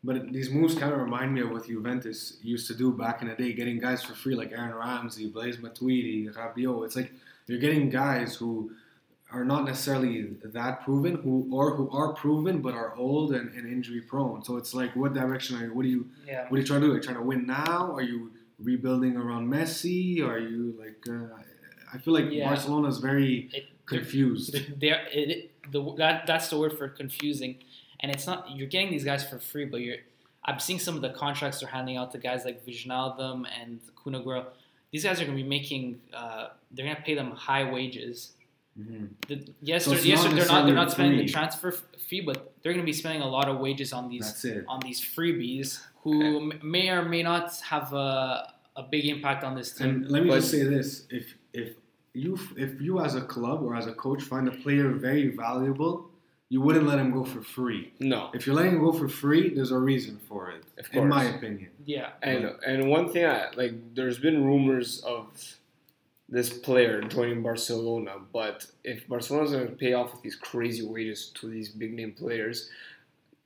[0.06, 3.28] But these moves kind of remind me of what Juventus used to do back in
[3.28, 6.84] the day, getting guys for free like Aaron Ramsey, Blaise Matuidi, Rabiot.
[6.84, 7.10] It's like
[7.46, 8.70] you're getting guys who
[9.34, 13.66] are not necessarily that proven, who or who are proven but are old and, and
[13.70, 14.42] injury prone.
[14.44, 15.74] So it's like, what direction are you?
[15.74, 16.08] What do you?
[16.26, 16.42] Yeah.
[16.48, 16.92] What are you trying to do?
[16.92, 17.92] Are you trying to win now?
[17.94, 20.22] Are you rebuilding around Messi?
[20.22, 21.00] Are you like?
[21.08, 21.34] Uh,
[21.92, 22.48] I feel like Yeah.
[22.48, 24.54] Barcelona is very It, confused.
[24.80, 27.56] There, it, it- the that that's the word for confusing,
[28.00, 29.96] and it's not you're getting these guys for free, but you're.
[30.46, 34.12] I'm seeing some of the contracts they're handing out to guys like Wijnaldum and Kun
[34.12, 34.44] Aguero.
[34.92, 36.00] These guys are going to be making.
[36.12, 38.32] Uh, they're going to pay them high wages.
[38.78, 39.08] Mhm.
[39.28, 40.66] The, yes, So they're, yes, not they're not.
[40.66, 43.48] They're not necessarily spending the transfer fee, but they're going to be spending a lot
[43.48, 48.52] of wages on these on these freebies, who m may or may not have a,
[48.76, 49.88] a big impact on this team.
[49.88, 51.68] And let me But- just say this: if if
[52.14, 56.10] you if you as a club or as a coach find a player very valuable,
[56.48, 57.92] you wouldn't let him go for free.
[58.00, 61.08] No, If you're letting him go for free, there's a reason for it, Of in
[61.08, 61.70] my opinion.
[61.84, 65.26] yeah, and and one thing I like, there's been rumors of
[66.34, 71.46] this player joining Barcelona, but if Barcelona's going to pay off these crazy wages to
[71.48, 72.70] these big name players,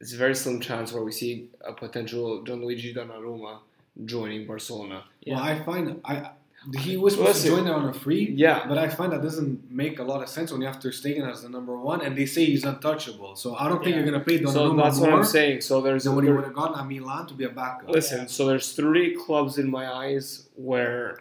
[0.01, 3.59] it's a very slim chance where we see a potential Gianluigi Donnarumma
[4.07, 5.05] joining Barcelona.
[5.27, 6.31] Well, I find I
[6.79, 7.51] he was supposed Listen.
[7.51, 10.23] to join there on a free, Yeah, but I find that doesn't make a lot
[10.23, 12.65] of sense when you have Ter Stegen as the number one, and they say he's
[12.65, 13.37] untouchable.
[13.37, 14.03] So I don't think Yeah.
[14.03, 15.61] you're gonna pay Donnarumma so Donnarumma that's what I'm saying.
[15.61, 17.91] So there's than what he would have gotten at Milan to be a backup.
[17.91, 21.19] Listen, so there's three clubs in my eyes where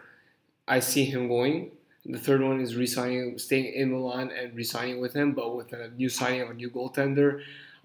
[0.68, 1.70] I see him going.
[2.06, 5.90] The third one is resigning, staying in Milan and resigning with him, but with a
[5.96, 7.42] new signing of a new goaltender.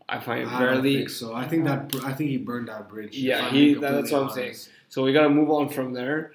[0.08, 0.98] I find it ah, I don't barely.
[0.98, 1.34] think so.
[1.34, 3.17] I think that I think he burned that bridge.
[3.17, 4.56] Yeah, he- that's what I'm saying.
[4.89, 6.34] So we gotta move on from there.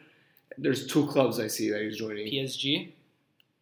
[0.56, 2.92] There's two clubs I see that he's joining: PSG.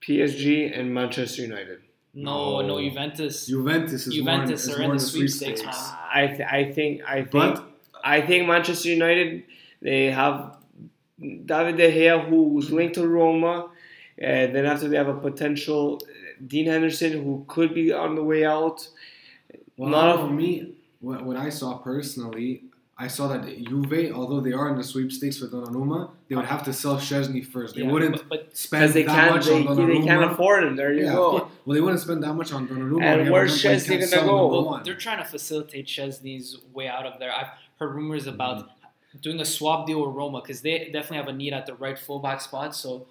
[0.02, 1.80] PSG and Manchester United.
[2.14, 2.80] No, no, No.
[2.80, 3.46] Juventus.
[3.46, 5.90] Juventus is Juventus more, is are in more the the sweepstakes, sweepstakes.
[5.90, 5.98] man.
[6.12, 7.64] I th- I think I think But
[8.02, 9.44] I think Manchester United
[9.82, 10.56] they have
[11.20, 13.70] David De Gea who was linked to Roma,
[14.18, 16.00] and then after they have a potential
[16.46, 18.86] Dean Henderson who could be on the way out.
[19.76, 22.64] well, Not- for me, what, what I saw personally,
[22.98, 26.62] I saw that Juve, although they are in the sweepstakes for Donnarumma, they would have
[26.64, 27.74] to sell Szczesny first.
[27.74, 30.00] They Yeah, wouldn't but, but spend Because they that can't, much they, on Donnarumma.
[30.00, 30.76] they can't afford him.
[30.76, 31.50] There you yeah, go.
[31.66, 33.02] Well, they wouldn't spend that much on Donnarumma.
[33.02, 34.36] And They where's have a number Szczesny can't gonna sell go?
[34.36, 34.82] number well, one.
[34.82, 37.32] they're trying to facilitate Szczesny's way out of there.
[37.32, 37.48] I've
[37.78, 38.70] heard rumors about Mm-hmm.
[39.20, 41.98] Doing a swap deal with Roma because they definitely have a need at the right
[41.98, 42.74] fullback spot.
[42.74, 43.06] So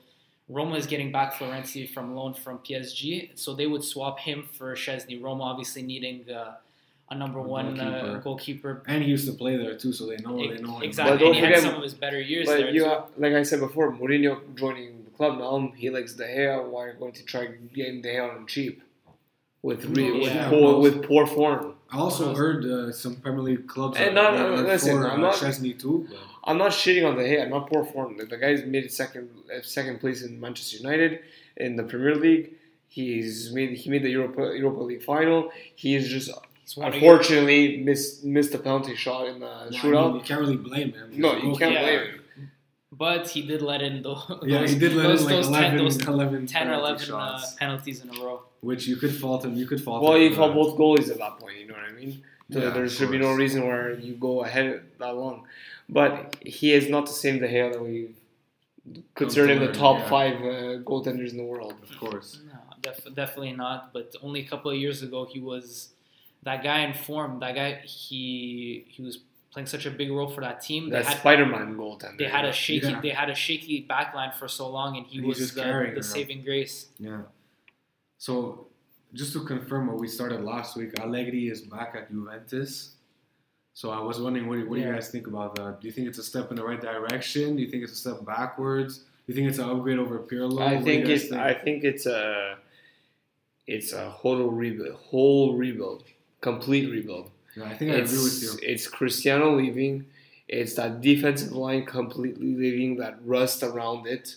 [0.49, 4.75] Roma is getting back Florenzi from loan from PSG, so they would swap him for
[4.75, 5.21] Szczesny.
[5.21, 6.55] Roma obviously needing uh,
[7.09, 7.95] a number A one goalkeeper.
[8.17, 8.83] uh, goalkeeper.
[8.87, 10.83] And he used to play there too, so they know they know him.
[10.83, 11.17] exactly.
[11.17, 12.89] But and he had some of his better years there But you, too.
[12.89, 16.67] have, like I said before, Mourinho joining the club now, he likes De Gea.
[16.67, 18.81] Why are you going to try getting De Gea on cheap?
[19.61, 20.49] With re, with, Yeah.
[20.49, 21.74] poor, with poor form.
[21.95, 25.19] I also heard uh, some Premier League clubs And are, not- are listen, for I'm
[25.23, 26.07] uh, not- Szczesny too.
[26.09, 27.41] but- I'm not shitting on De Gea.
[27.43, 28.17] I'm not poor form.
[28.17, 31.19] The, the guy's made second uh, second place in Manchester United
[31.57, 32.51] in the Premier League.
[32.87, 35.51] He's made he made the Europa Europa League final.
[35.75, 36.29] He's just
[36.63, 40.05] It's one of unfortunately missed missed the penalty shot in the Well, I shootout.
[40.07, 41.07] mean, you can't really blame him.
[41.25, 41.81] no, you can't Yeah.
[41.83, 42.21] blame him.
[42.97, 44.23] Your- but he did let in those.
[44.43, 47.05] Yeah, he did let those, in like those 11, 10, those 11 10 or penalty
[47.09, 48.41] 11 uh, penalties in a row.
[48.61, 49.55] which you could fault him.
[49.55, 50.21] You could fault Well, him.
[50.23, 51.57] you for call both goalies at that point.
[51.59, 52.23] You know what I mean?
[52.51, 54.67] So Yeah, there of should be no reason where you go ahead
[54.99, 55.45] that long.
[55.89, 58.09] But he is not the same De Gea that we
[59.15, 60.09] considered in the top yeah.
[60.09, 61.73] five uh, goaltenders in the world.
[61.89, 62.39] Of course.
[62.47, 63.93] No, def- definitely not.
[63.93, 65.89] But only a couple of years ago, he was
[66.43, 67.39] that guy in form.
[67.39, 69.19] That guy, he he was
[69.55, 70.89] playing such a big role for that team.
[70.89, 72.17] They That had, Spider-Man goaltender.
[72.17, 72.99] they had a shaky Yeah.
[72.99, 75.93] they had a shaky backline for so long, and he And he's was just the,
[75.95, 76.89] the saving grace.
[76.99, 77.21] Yeah.
[78.17, 78.67] So,
[79.13, 82.95] just to confirm what we started last week, Allegri is back at Juventus.
[83.73, 85.79] So I was wondering, what, do- what do you guys think about that?
[85.79, 87.55] Do you think it's a step in the right direction?
[87.55, 88.93] Do you think it's a step backwards?
[88.99, 90.59] Do you think it's an upgrade over Pirlo?
[90.59, 92.57] I What do you think it's I think it's a
[93.67, 96.03] it's a whole rebuild, whole rebuild,
[96.41, 97.31] complete rebuild.
[97.55, 98.69] Yeah, I think I it's, agree with you.
[98.69, 100.05] It's Cristiano leaving.
[100.47, 102.97] It's that defensive line completely leaving.
[102.97, 104.35] That rust around it.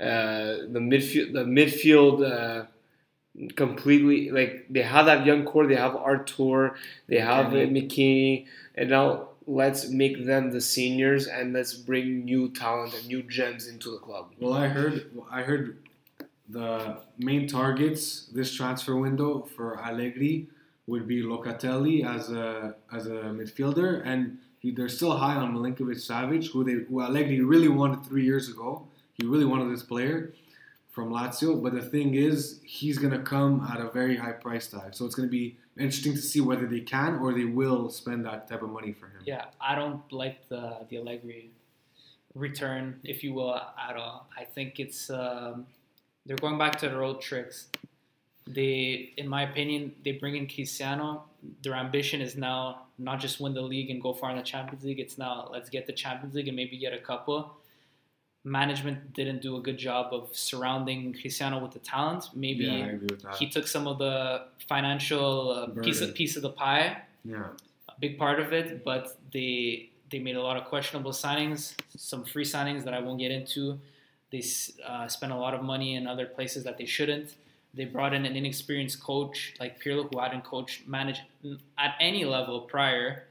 [0.00, 2.66] Uh, the midfield, the midfield, uh,
[3.54, 5.66] completely like they have that young core.
[5.66, 6.76] They have Artur.
[7.06, 12.48] They have uh, McKennie, and now let's make them the seniors and let's bring new
[12.48, 14.32] talent and new gems into the club.
[14.40, 15.78] Well, I heard I heard
[16.48, 20.48] the main targets this transfer window for Allegri
[20.86, 25.96] would be Locatelli as a as a midfielder, and he, they're still high on Milinkovic
[25.96, 28.86] Savic, who they who Allegri really wanted three years ago.
[29.14, 30.32] He really wanted this player
[30.90, 34.94] from Lazio, but the thing is, he's gonna come at a very high price tag.
[34.94, 38.48] So it's gonna be interesting to see whether they can or they will spend that
[38.48, 39.22] type of money for him.
[39.24, 41.50] Yeah, I don't like the the Allegri
[42.34, 44.28] return, if you will, at all.
[44.36, 45.66] I think it's um,
[46.24, 47.68] they're going back to their old tricks.
[48.46, 51.24] They, in my opinion, they bring in Cristiano.
[51.62, 54.84] Their ambition is now not just win the league and go far in the Champions
[54.84, 55.00] League.
[55.00, 57.56] It's now let's get the Champions League and maybe get a couple.
[58.44, 62.28] Management didn't do a good job of surrounding Cristiano with the talent.
[62.34, 63.34] Maybe Yeah, I agree with that.
[63.34, 67.48] he took some of the financial uh, piece of piece of the pie yeah.
[67.88, 72.24] a big part of it, but they they made a lot of questionable signings, some
[72.24, 73.78] free signings that I won't get into.
[74.30, 74.42] They
[74.86, 77.34] uh, spent a lot of money in other places that they shouldn't.
[77.76, 81.22] They brought in an inexperienced coach like Pirlo, who hadn't coached managed
[81.76, 83.24] at any level prior,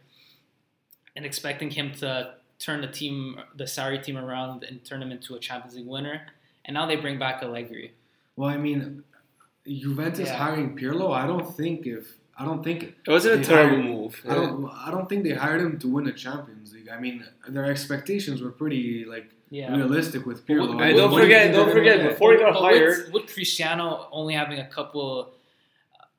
[1.15, 5.35] and expecting him to turn the team, the Sarri team around and turn them into
[5.35, 6.27] a Champions League winner.
[6.63, 7.93] And now they bring back Allegri.
[8.35, 9.03] Well, I mean,
[9.67, 10.37] Juventus Yeah.
[10.37, 14.21] hiring Pirlo, I don't think if I don't think It wasn't a terrible hired- move.
[14.27, 16.89] I don't I don't think they hired him to win a Champions League.
[16.89, 19.75] I mean, their expectations were pretty like Yeah.
[19.75, 20.75] realistic with But Pirlo.
[20.75, 23.33] what- don't what- forget, what- don't forget, what- before he got But hired, with, with
[23.33, 25.31] Cristiano only having a couple,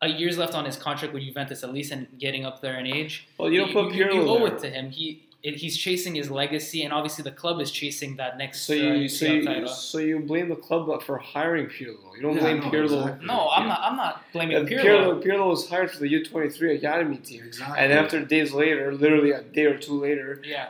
[0.00, 2.86] a years left on his contract with Juventus at least, and getting up there in
[2.86, 4.56] age, well, you don't put you, Pirlo you owe there.
[4.56, 4.90] it to him.
[4.90, 8.62] He it, he's chasing his legacy, and obviously the club is chasing that next.
[8.62, 12.16] So uh, you, so you, so you blame the club for hiring Pirlo.
[12.16, 12.84] You don't Yeah, blame no, Pirlo.
[13.02, 13.26] exactly.
[13.26, 13.68] No, I'm Yeah.
[13.68, 13.80] not.
[13.84, 14.82] I'm not blaming And Pirlo.
[14.82, 17.78] Pirlo, Pirlo was hired for the U23 academy team, Exactly.
[17.78, 20.64] and after days later, literally a day or two later, Yeah,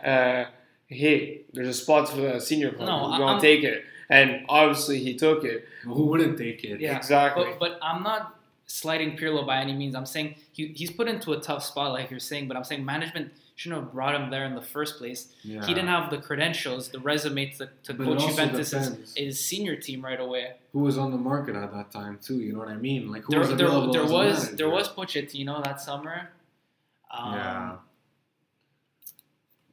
[0.47, 0.51] uh,
[0.89, 2.89] hey, there's a spot for the senior club.
[2.89, 3.85] No, you I- want I'm- to take it?
[4.09, 5.67] And obviously, he took it.
[5.83, 6.81] who wouldn't take it?
[6.81, 6.97] Yeah.
[6.97, 7.45] Exactly.
[7.45, 9.95] but but I'm not slighting Pirlo by any means.
[9.97, 12.47] I'm saying he, he's put into a tough spot, like you're saying.
[12.49, 15.33] But I'm saying management shouldn't have brought him there in the first place.
[15.43, 15.65] Yeah.
[15.67, 19.15] He didn't have the credentials, the resume to, to But it coach also Juventus' depends.
[19.17, 20.53] his senior team right away.
[20.73, 22.39] Who was on the market at that time too?
[22.41, 23.11] You know what I mean?
[23.11, 24.57] Like who There, was there, available there as was manager?
[24.57, 26.31] there was Pochettino that summer.
[27.11, 27.77] Um, Yeah.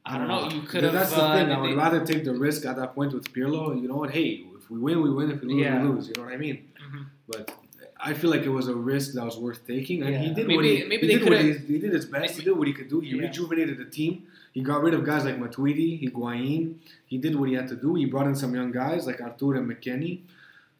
[0.06, 0.48] I don't know.
[0.50, 0.92] You could have.
[0.92, 1.50] That's the uh, thing.
[1.50, 3.80] I they- would rather take the risk at that point with Pirlo.
[3.80, 4.10] You know what?
[4.10, 5.30] Hey, if we win, we win.
[5.30, 5.82] If we lose, Yeah.
[5.82, 6.08] we lose.
[6.08, 6.68] You know what I mean?
[6.86, 7.06] Mhm.
[7.26, 7.54] But
[7.98, 10.56] I feel like it was a risk that was worth taking, and he did Maybe-
[10.56, 11.28] what he, maybe he they did.
[11.30, 12.36] What he, he did his best.
[12.36, 13.00] He did what he could do.
[13.00, 13.22] He Yeah.
[13.22, 14.24] rejuvenated the team.
[14.52, 16.74] He got rid of guys like Matuidi, Higuain.
[17.06, 17.94] He did what he had to do.
[17.94, 20.20] He brought in some young guys like Artur and McKennie.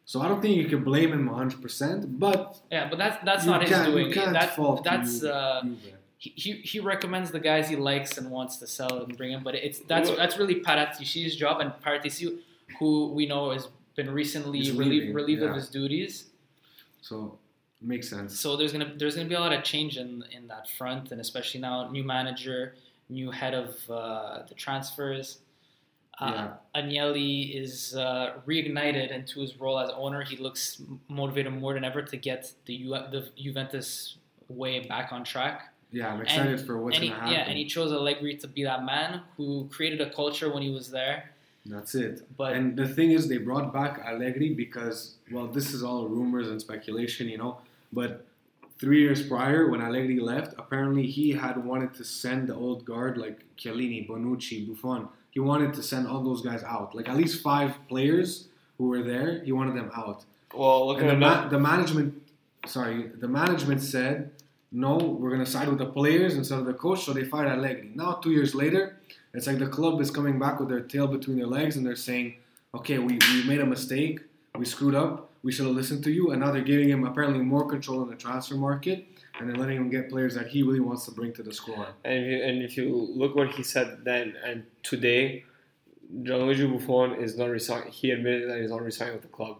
[0.05, 3.67] So I don't think you can blame him 100%, but Yeah, but that's that's not
[3.67, 4.07] his doing.
[4.07, 5.63] You can't That- fault that's Juve- uh.
[6.17, 9.43] He, he he recommends the guys he likes and wants to sell and bring in.
[9.43, 12.39] But it's that's that's really Paratici's job and Paratici,
[12.79, 16.25] who we know has been recently He's relieved leaving, relieved of his duties.
[17.01, 17.37] So
[17.81, 18.39] Makes sense.
[18.39, 21.21] So there's gonna there's gonna be a lot of change in in that front, and
[21.21, 22.75] especially now new manager,
[23.09, 25.39] new head of uh, the transfers.
[26.17, 30.23] Uh, Agnelli is uh, reignited into his role as owner.
[30.23, 35.73] He looks motivated more than ever to get the the Juventus way back on track.
[35.95, 37.31] Yeah, I'm excited And- for what's gonna happen.
[37.31, 40.69] yeah, and he chose Allegri to be that man who created a culture when he
[40.79, 41.31] was there.
[41.65, 42.15] That's it.
[42.35, 46.47] But and the thing is, they brought back Allegri because, well, this is all rumors
[46.51, 47.53] and speculation, you know.
[47.93, 48.25] But
[48.77, 53.17] three years prior, when Allegri left, apparently he had wanted to send the old guard
[53.17, 55.07] like Chiellini, Bonucci, Buffon.
[55.31, 59.01] He wanted to send all those guys out, like at least five players who were
[59.13, 59.29] there.
[59.47, 60.19] He wanted them out.
[60.53, 62.21] Well, look And at the, ma- the management,
[62.67, 64.31] sorry, the management said,
[64.75, 67.05] no, we're gonna side with the players instead of the coach.
[67.05, 67.91] So they fired Allegri.
[67.95, 68.97] Now, two years later,
[69.33, 71.95] it's like the club is coming back with their tail between their legs, and they're
[71.95, 72.35] saying,
[72.73, 74.19] okay, we, we made a mistake,
[74.57, 77.39] we screwed up, we should have listened to you, and now they're giving him apparently
[77.39, 79.05] more control in the transfer market,
[79.39, 81.87] and they're letting him get players that he really wants to bring to the squad.
[82.03, 85.45] And if, you, and if you look what he said then and today,
[86.23, 87.91] Gianluigi Buffon is not resigning.
[87.91, 89.57] He admitted that he's not resigning with the club.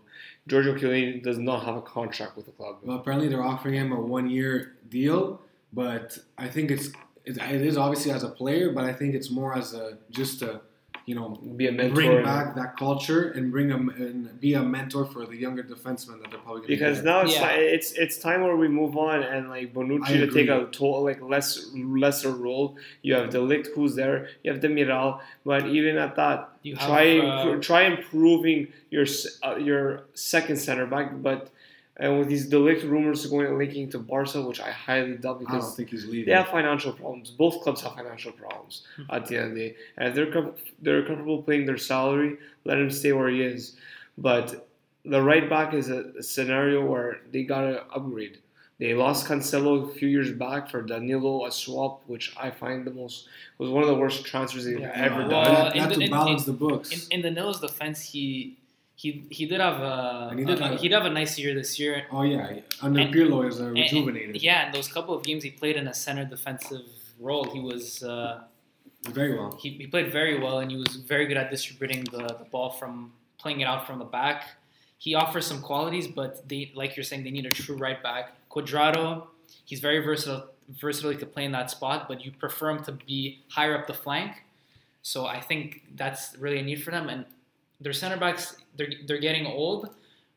[0.47, 2.77] Giorgio Chiellini does not have a contract with the club.
[2.83, 5.41] Well, apparently they're offering him a one-year deal,
[5.73, 6.89] but I think it's
[7.25, 10.41] it, it is obviously as a player, but I think it's more as a just
[10.41, 10.61] a
[11.05, 11.95] you know Be a mentor.
[11.95, 16.19] bring back that culture and bring them and be a mentor for the younger defensemen
[16.21, 17.05] that they're probably going to because get.
[17.05, 17.55] now it's Yeah.
[17.55, 21.03] ti- it's it's time where we move on and like Bonucci to take a total
[21.03, 22.75] like less lesser role.
[23.03, 24.17] You have the De Ligt who's there.
[24.43, 29.05] You have Demiral, but even at that, You have, try uh, try improving your
[29.43, 31.07] uh, your second center back.
[31.21, 31.51] But
[31.97, 35.39] and with these De Ligt rumors going linking to Barca, which I highly doubt I
[35.39, 36.25] don't because think he's leaving.
[36.25, 37.29] they have financial problems.
[37.31, 39.03] Both clubs have financial problems Hmm.
[39.15, 39.75] at the end of the day.
[39.97, 43.75] And if they're com- they're comfortable paying their salary, let him stay where he is.
[44.17, 44.67] But
[45.05, 48.39] the right back is a, a scenario where they gotta upgrade.
[48.77, 52.91] They lost Cancelo a few years back for Danilo, a swap, which I find the
[52.91, 54.91] most was one of the worst transfers they've Yeah.
[54.93, 55.43] ever Well, done.
[55.45, 57.07] They had- they in had the- to in- balance in- the books.
[57.07, 58.57] In, in the Nils defense, he
[58.95, 61.37] he he did have a, And he did a- have- he did have a nice
[61.37, 62.05] year this year.
[62.11, 64.29] oh yeah, under and- Pirlo is uh, rejuvenated.
[64.35, 66.85] and- yeah, in those couple of games he played in a center defensive
[67.19, 68.41] role, he was uh,
[69.19, 69.57] Very well.
[69.61, 72.69] he, he played very well and he was very good at distributing the, the ball
[72.71, 74.39] from playing it out from the back.
[74.97, 78.31] He offers some qualities, but they like you're saying they need a true right back.
[78.49, 79.27] Cuadrado,
[79.65, 83.39] he's very versatile versatile could play in that spot, but you prefer him to be
[83.49, 84.31] higher up the flank.
[85.03, 87.07] So I think that's really a need for them.
[87.09, 87.25] And
[87.81, 89.89] their center backs, they're they're getting old,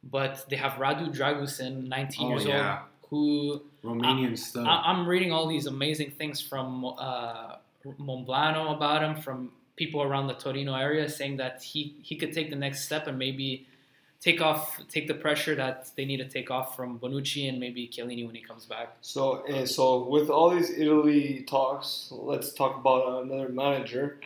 [0.03, 4.67] but they have Radu Dragusin, 19 Oh years yeah, old, who Romanian stud.
[4.67, 7.57] I- I'm reading all these amazing things from uh,
[7.99, 12.51] Momblano about him, from people around the Torino area, saying that he, he could take
[12.51, 13.67] the next step and maybe
[14.21, 17.87] take off, take the pressure that they need to take off from Bonucci and maybe
[17.89, 18.97] Chiellini when he comes back.
[19.01, 24.19] So, uh, so with all these Italy talks, let's talk about another manager,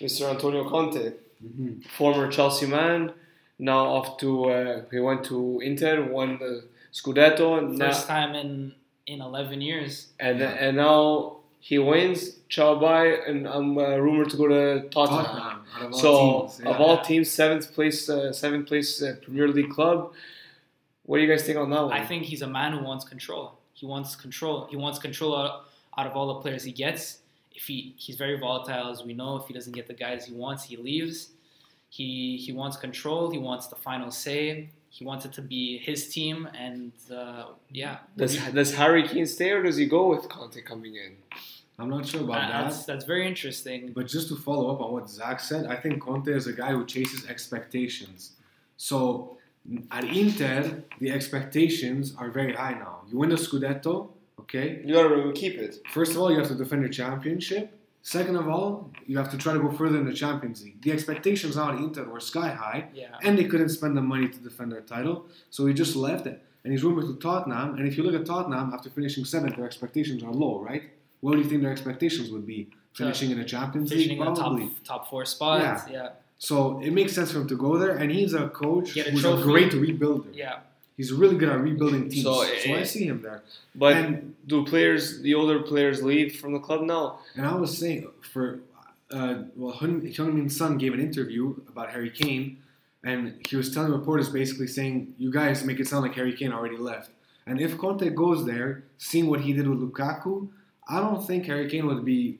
[0.00, 0.30] Mr.
[0.30, 1.12] Antonio Conte.
[1.44, 1.84] Mhm.
[1.86, 3.12] former Chelsea man,
[3.58, 8.34] now off to uh, he went to Inter, won the Scudetto, and now, First time
[8.34, 8.74] in
[9.06, 10.08] in 11 years.
[10.20, 10.50] and, Yeah.
[10.64, 12.36] and now he wins.
[12.48, 15.24] Ciao bye, and I'm uh, rumored to go to Tottenham.
[15.24, 16.70] Tottenham, of So teams, yeah.
[16.70, 20.12] of all teams, seventh place, uh, seventh place uh, Premier League club.
[21.04, 21.92] What do you guys think on that one?
[21.92, 23.54] I think he's a man who wants control.
[23.72, 24.66] He wants control.
[24.70, 25.64] He wants control out,
[25.96, 27.20] out of all the players he gets.
[27.58, 29.32] If he he's very volatile, as we know.
[29.40, 31.18] If he doesn't get the guys he wants, he leaves.
[31.98, 32.10] He
[32.44, 33.22] he wants control.
[33.36, 34.44] He wants the final say.
[34.96, 36.36] He wants it to be his team,
[36.66, 36.92] and
[37.22, 37.44] uh,
[37.82, 41.12] yeah, does does Harry Kane stay or does he go with Conte coming in?
[41.80, 42.62] I'm not sure about Uh, that.
[42.64, 43.80] that's that's very interesting.
[43.98, 46.70] But just to follow up on what Zach said, I think Conte is a guy
[46.76, 48.20] who chases expectations.
[48.88, 48.96] So
[49.98, 50.56] at Inter,
[51.02, 52.94] the expectations are very high now.
[53.08, 53.94] You win the Scudetto,
[54.48, 54.80] okay?
[54.84, 55.76] You gotta keep it.
[55.92, 57.74] First of all, you have to defend your championship.
[58.02, 60.80] Second of all, you have to try to go further in the Champions League.
[60.80, 64.28] The expectations now at Inter were sky high, Yeah, and they couldn't spend the money
[64.28, 66.42] to defend their title, so he just left it.
[66.64, 67.76] And he's rumored to Tottenham.
[67.76, 70.84] And if you look at Tottenham, after finishing seventh, their expectations are low, right?
[71.20, 72.68] What do you think their expectations would be?
[72.94, 74.70] Finishing in the Champions League, finishing in the top probably.
[74.84, 75.82] top four spots.
[75.90, 79.08] Yeah, So it makes sense for him to go there, and he's a coach Get
[79.08, 79.42] a who's a trophy.
[79.42, 80.30] great rebuilder.
[80.34, 80.60] yeah.
[80.98, 82.24] He's really good at rebuilding teams.
[82.24, 83.40] So, So, eh, I see him there.
[83.74, 87.20] But And- do players, the older players, leave from the club now?
[87.36, 88.46] And I was saying, for
[89.10, 92.58] uh, well, Heung Min Son gave an interview about Harry Kane,
[93.02, 96.52] and he was telling reporters basically saying, "You guys make it sound like Harry Kane
[96.52, 97.10] already left."
[97.46, 100.48] And if Conte goes there, seeing what he did with Lukaku,
[100.86, 102.38] I don't think Harry Kane would be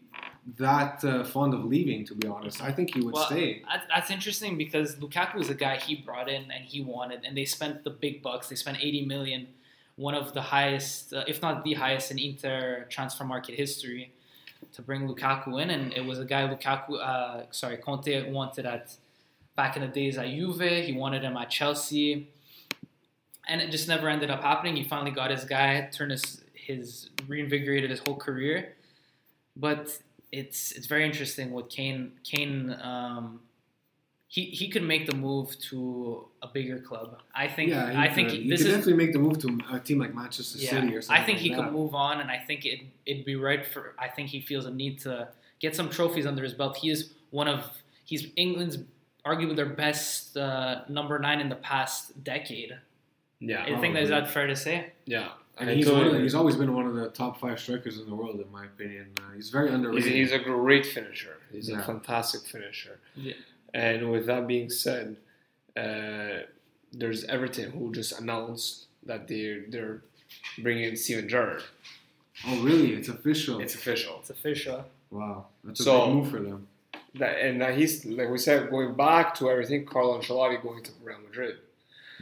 [0.57, 2.05] that uh, fond of leaving.
[2.07, 3.62] To be honest, I think he would Well, stay.
[3.88, 7.44] That's interesting because Lukaku is a guy he brought in and he wanted, and they
[7.44, 8.49] spent the big bucks.
[8.49, 9.49] They spent 80 million
[9.99, 14.12] one of the highest, uh, if not the highest, in Inter transfer market history
[14.72, 18.94] to bring Lukaku in, and it was a guy Lukaku, uh, sorry, Conte wanted at
[19.57, 20.84] back in the days at Juve.
[20.86, 22.28] He wanted him at Chelsea,
[23.49, 24.76] and it just never ended up happening.
[24.76, 28.74] He finally got his guy, turned his his reinvigorated his whole career,
[29.57, 29.99] but
[30.33, 32.12] it's it's very interesting with Kane.
[32.24, 33.41] Kane, um,
[34.26, 37.20] he he could make the move to a bigger club.
[37.35, 37.70] I think.
[37.70, 38.41] yeah, he I think could.
[38.41, 40.95] he this could is definitely make the move to a team like Manchester yeah, City
[40.95, 41.22] or something.
[41.22, 43.95] I think he like could move on, and I think it it'd be right for.
[43.99, 45.29] I think he feels a need to
[45.61, 46.76] get some trophies under his belt.
[46.76, 47.64] He is one of
[48.05, 48.79] he's England's
[49.24, 52.79] arguably their best uh, number nine in the past decade.
[53.41, 54.93] Yeah, I think that is that fair to say.
[55.07, 55.29] yeah.
[55.61, 57.59] And I he's, totally one of the, he's always been one of the top five
[57.59, 59.09] strikers in the world, in my opinion.
[59.18, 60.12] Uh, he's very underrated.
[60.12, 61.36] he's a great finisher.
[61.52, 61.80] He's Yeah.
[61.80, 62.98] a fantastic finisher.
[63.16, 63.32] Yeah.
[63.74, 65.16] And with that being said,
[65.76, 66.44] uh,
[66.92, 70.02] there's Everton who just announced that they're they're
[70.59, 71.62] bringing in Steven Gerrard.
[72.46, 72.94] oh, really?
[72.94, 73.61] It's official.
[73.61, 74.16] It's official.
[74.20, 74.84] It's official.
[75.11, 76.66] wow, that's a So- big move for them.
[77.14, 80.90] That, and that he's like we said, going back to everything, Carlo Ancelotti going to
[81.02, 81.56] Real Madrid.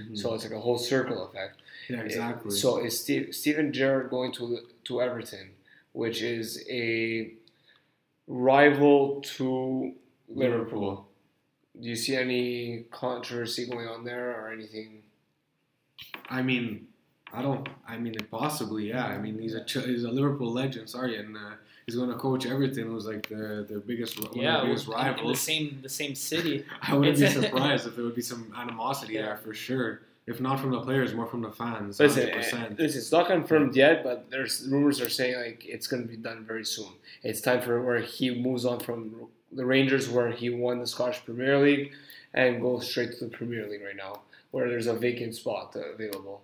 [0.00, 0.16] Mhm.
[0.16, 1.60] So it's like a whole circle effect.
[1.88, 2.50] Yeah, exactly.
[2.50, 5.50] So is Steve, Steven Gerrard going to to Everton,
[5.92, 7.32] which is a
[8.26, 9.92] rival to
[10.28, 11.06] Liverpool?
[11.80, 15.02] Do you see any controversy going on there or anything?
[16.30, 16.88] I mean,
[17.32, 17.68] I don't.
[17.86, 19.06] I mean, possibly, yeah.
[19.06, 20.88] I mean, he's a he's a Liverpool legend.
[20.88, 21.52] Sorry, and uh,
[21.84, 24.88] he's going to coach Everton, who's like the their biggest one yeah, of their biggest
[24.88, 26.64] in- in the same the same city.
[26.82, 29.22] I wouldn't be surprised if there would be some animosity Yeah.
[29.26, 30.00] there for sure.
[30.26, 32.00] If not from the players, more from the fans.
[32.00, 32.32] Listen, 100%.
[32.32, 36.08] uh, listen, it's not confirmed yet, but there's rumors are saying like it's going to
[36.08, 36.88] be done very soon.
[37.22, 41.24] It's time for where he moves on from the Rangers, where he won the Scottish
[41.24, 41.92] Premier League,
[42.34, 44.20] and goes straight to the Premier League right now,
[44.50, 46.42] where there's a vacant spot available.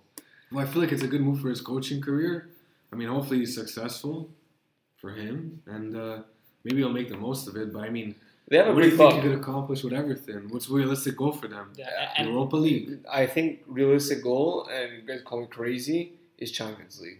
[0.49, 2.49] Well, I feel like it's a good move for his coaching career.
[2.91, 4.29] I mean, hopefully he's successful
[4.97, 6.19] for him, and uh,
[6.63, 7.73] maybe he'll make the most of it.
[7.73, 8.15] But I mean,
[8.49, 10.49] They have a what do great you think you could accomplish with everything?
[10.49, 11.71] What's a realistic goal for them?
[11.75, 12.99] Yeah, Europa League.
[13.11, 17.19] I think realistic goal, and you guys call me crazy, is Champions League.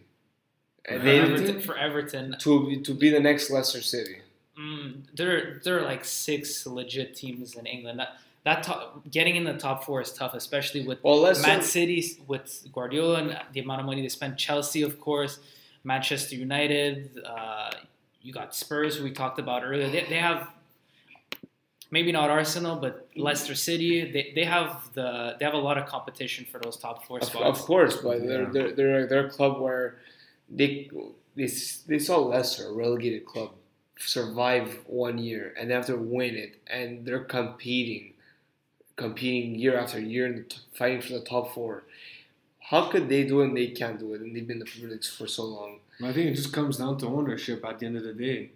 [0.85, 4.17] And For they, Everton, for Everton, to be- to be the next Leicester City.
[4.59, 7.99] mm, there there are like six legit teams in England.
[7.99, 11.47] That that top, getting in the top four is tough, especially with Well, Leicester.
[11.47, 14.37] Man City with Guardiola and the amount of money they spent.
[14.37, 15.39] Chelsea, of course,
[15.85, 17.17] Manchester United.
[17.25, 17.71] Uh,
[18.21, 19.89] you got Spurs, who we talked about earlier.
[19.89, 20.49] They, they have
[21.93, 24.11] maybe not Arsenal, but Leicester City.
[24.11, 27.59] They, they have the they have a lot of competition for those top four spots.
[27.59, 29.85] of course, but they're, they're, they're, they're a club where
[30.59, 30.89] they,
[31.37, 31.47] they,
[31.87, 33.51] they saw Leicester, a relegated club,
[33.97, 38.13] survive one year and they have to win it, and they're competing,
[38.95, 41.83] competing year after year, and fighting for the top four.
[42.71, 44.21] How could they do it and they can't do it?
[44.21, 45.79] And they've been in the Premier League for so long.
[46.03, 48.49] I think it just comes down to ownership at the end of the day.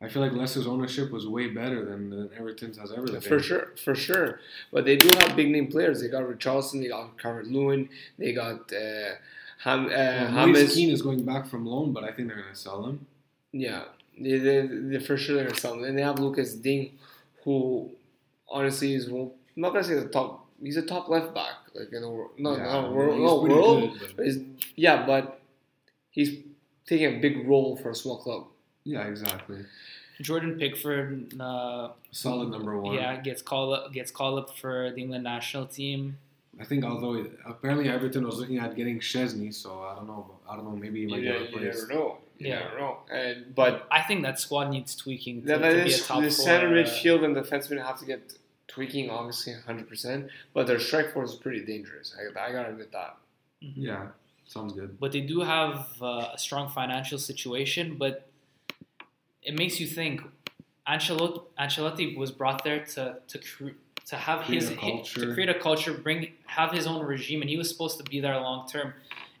[0.00, 3.20] I feel like Leicester's ownership was way better than, than Everton's has ever been.
[3.20, 4.40] For sure, for sure.
[4.72, 6.00] But they do have big name players.
[6.00, 7.88] They got Richarlison, they got Calvert-Lewin,
[8.18, 9.12] they got uh,
[9.60, 10.66] Ham, uh, Well.
[10.68, 13.06] Kean is going back from loan, but I think they're going to sell him.
[13.52, 13.84] Yeah,
[14.20, 15.84] they, they, they for sure they're gonna sell him.
[15.84, 16.92] And they have Lucas Digne,
[17.44, 17.90] who
[18.48, 20.46] honestly is well, I'm not gonna say the top.
[20.60, 22.32] He's a top left back, like in the world.
[22.36, 23.98] No, Yeah, no, world, no world.
[23.98, 24.26] good, but
[24.74, 25.40] yeah, but
[26.10, 26.40] he's
[26.84, 28.46] taking a big role for a small club.
[28.84, 29.64] Yeah, exactly.
[30.20, 32.94] Jordan Pickford, uh, Solid number one.
[32.94, 36.18] yeah, gets called up gets called up for the England national team.
[36.60, 40.30] I think although apparently Everton was looking at getting Szczesny, so I don't know.
[40.48, 40.76] I don't know.
[40.76, 42.18] Maybe he You, might ne- get you never know.
[42.38, 42.58] You Yeah.
[42.60, 42.98] never know.
[43.10, 46.06] And but I think that squad needs tweaking to, that, to that be a is
[46.06, 46.30] top the four.
[46.30, 48.34] center uh, midfield and defensemen have to get
[48.68, 49.88] tweaking, obviously, 100.
[49.88, 52.14] percent But their strike force is pretty dangerous.
[52.16, 53.16] I, I gotta admit that.
[53.60, 53.72] mhm.
[53.74, 54.08] Yeah,
[54.46, 55.00] sounds good.
[55.00, 58.28] But they do have uh, a strong financial situation, but
[59.44, 60.22] it makes you think.
[60.86, 65.20] Ancelotti, Ancelotti was brought there to to cre- to have Create his a culture.
[65.28, 68.20] to create a culture, bring have his own regime, and he was supposed to be
[68.20, 68.92] there long term,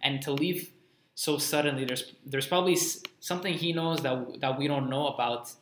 [0.02, 0.70] and to leave
[1.14, 1.84] so suddenly.
[1.84, 2.76] There's there's probably
[3.20, 5.52] something he knows that that we don't know about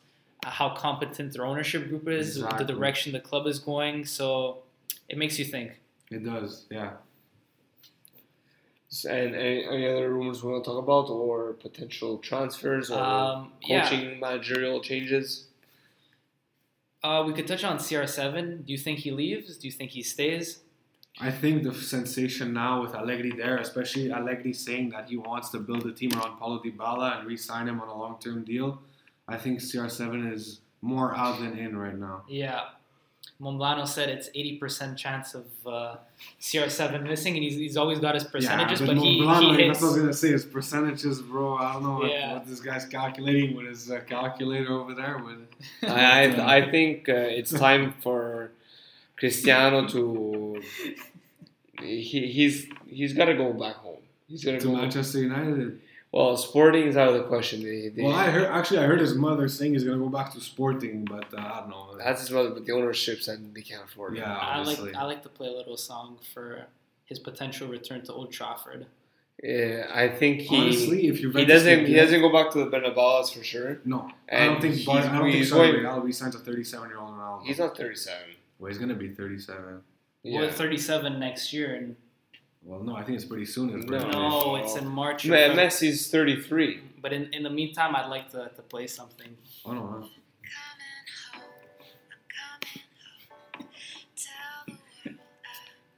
[0.44, 2.64] how competent their ownership group is, Exactly.
[2.64, 4.04] the direction the club is going.
[4.04, 4.62] So
[5.08, 5.80] it makes you think.
[6.10, 6.66] It does.
[6.70, 6.92] Yeah.
[9.08, 13.52] And any, any other rumors we want to talk about, or potential transfers, or Um,
[13.62, 13.88] yeah.
[13.88, 15.46] coaching managerial changes?
[17.02, 18.66] Uh, we could touch on CR7.
[18.66, 19.56] Do you think he leaves?
[19.56, 20.60] Do you think he stays?
[21.20, 25.58] I think the sensation now with Allegri there, especially Allegri saying that he wants to
[25.58, 28.80] build a team around Paulo Dybala and re-sign him on a long-term deal,
[29.28, 32.22] I think CR7 is more out than in right now.
[32.28, 32.62] Yeah.
[33.42, 35.96] Momblano said it's 80% chance of uh,
[36.40, 39.78] CR7 missing, and he's, he's always got his percentages, yeah, but, he, Montblanc, he that's
[39.78, 39.80] hits.
[39.82, 40.30] what I was gonna say.
[40.30, 41.56] His percentages, bro.
[41.56, 42.34] I don't know what, Yeah.
[42.34, 45.18] what this guy's calculating with his uh, calculator over there.
[45.18, 45.38] With
[45.90, 48.52] I, I, I think uh, it's time for
[49.16, 50.62] Cristiano to.
[51.80, 53.96] He, he's he's got to go back home.
[54.28, 54.76] He's gonna to go.
[54.76, 55.80] Manchester United.
[56.12, 57.62] Well, Sporting is out of the question.
[57.62, 60.32] They, they, Well, I heard actually I heard his mother saying he's gonna go back
[60.34, 61.96] to Sporting, but uh, I don't know.
[61.96, 64.20] that's his mother, but the ownership said they can't afford it.
[64.20, 66.66] yeah, I like I like to play a little song for
[67.06, 68.86] his potential return to Old Trafford.
[69.42, 72.66] Yeah, I think he Honestly, if you he doesn't he doesn't go back to the
[72.66, 73.80] Bernabeu's for sure.
[73.86, 74.74] No, I don't think.
[74.74, 77.44] he's- I don't think he's going- Real will be signed to 37 year old Ronaldo.
[77.46, 78.18] He's not 37.
[78.58, 79.80] well, he's gonna be 37.
[80.24, 81.96] Well, 37 next year, and
[82.64, 83.70] Well, no, I think it's pretty soon.
[83.70, 83.98] His No.
[83.98, 84.12] birthday.
[84.12, 85.24] no, it's in March.
[85.26, 86.80] or Man, Feb- Messi's 33.
[87.00, 89.36] But in, in the meantime, I'd like to, to play something.
[89.64, 90.08] Oh no, no.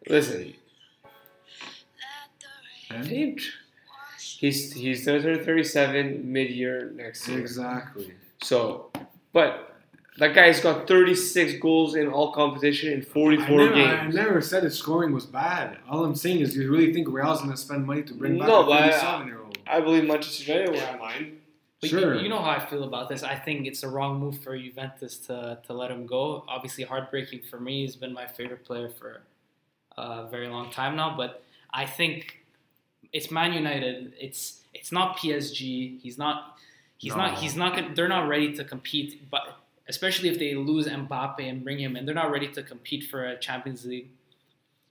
[0.09, 0.55] Listen,
[2.91, 3.07] And?
[3.07, 7.39] he's he's gonna turn 37 mid year next year.
[7.41, 8.13] Exactly.
[8.43, 8.91] So,
[9.33, 9.74] but
[10.19, 14.17] that guy's got 36 goals in all competition in I 44 games.
[14.17, 15.79] I never said his scoring was bad.
[15.89, 18.63] All I'm saying is, you really think Real's gonna spend money to bring back No,
[18.63, 19.59] a but I- 37 year old?
[19.67, 21.41] I believe Manchester United will have mine.
[21.81, 22.15] But Sure.
[22.15, 23.23] you, you know how I feel about this.
[23.23, 26.45] I think it's a wrong move for Juventus to, to let him go.
[26.49, 27.83] Obviously, heartbreaking for me.
[27.83, 29.23] He's been my favorite player for
[29.99, 31.15] a very long time now.
[31.17, 31.43] But
[31.73, 32.41] I think
[33.13, 34.13] it's Man United.
[34.21, 36.01] It's it's not PSG.
[36.01, 36.59] He's not.
[36.99, 37.39] He's not.
[37.39, 37.95] He's not.
[37.97, 39.29] They're not ready to compete.
[39.31, 39.43] But
[39.89, 43.25] especially if they lose Mbappe and bring him in, they're not ready to compete for
[43.25, 44.09] a Champions League.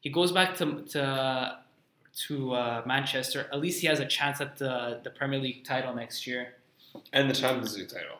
[0.02, 1.58] He goes back to to
[2.28, 3.48] to uh, Manchester.
[3.52, 6.56] At least he has a chance at the the Premier League title next year.
[7.12, 8.18] And the Champions League title.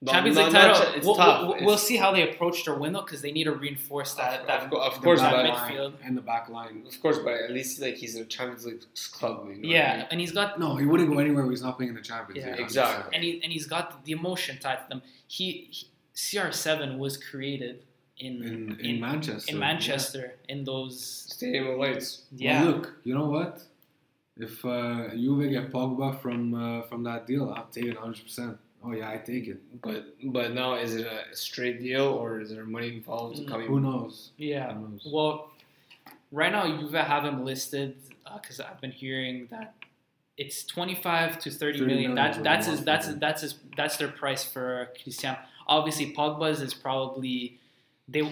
[0.00, 0.74] Not- Champions League title.
[0.76, 1.42] cha- it's we'll, tough.
[1.48, 4.40] we'll- we'll see how they approach their window because they need to reinforce that.
[4.40, 5.92] Of- that of course, of The course, back but line midfield.
[6.04, 6.82] and the back line.
[6.86, 9.46] of course, but at least like he's in a Champions League club.
[9.48, 10.06] You know what I yeah, mean?
[10.10, 11.42] and he's got No, he wouldn't go anywhere.
[11.44, 12.52] Where he's not playing in the Champions Yeah.
[12.52, 12.60] League.
[12.60, 13.14] Exactly.
[13.14, 15.02] and he and he's got the emotion tied to them.
[15.28, 17.82] He, he CR7 was created
[18.18, 19.50] in In, in, Manchester.
[19.52, 22.22] in Manchester in those Stadium Lights.
[22.36, 22.62] yeah.
[22.64, 23.62] Well, look, you know what?
[24.36, 28.22] If uh, Juve get Pogba from uh, from that deal, I'll take it 100.
[28.24, 29.60] percent Oh yeah, I take it.
[29.82, 33.48] But but now is it a straight deal or is there money involved Mm.
[33.48, 33.66] coming?
[33.68, 34.30] Who knows?
[34.38, 34.72] Yeah.
[34.74, 35.06] Who knows?
[35.06, 35.50] Well,
[36.32, 37.96] right now Juve have him listed
[38.34, 39.74] because I've been hearing that
[40.38, 42.14] it's 25 to 30 30 million.
[42.14, 43.18] million That, is that's his, lot that's for him.
[43.20, 45.38] that's his, that's their price for Cristiano.
[45.66, 47.58] Obviously, Pogba's is probably
[48.08, 48.22] they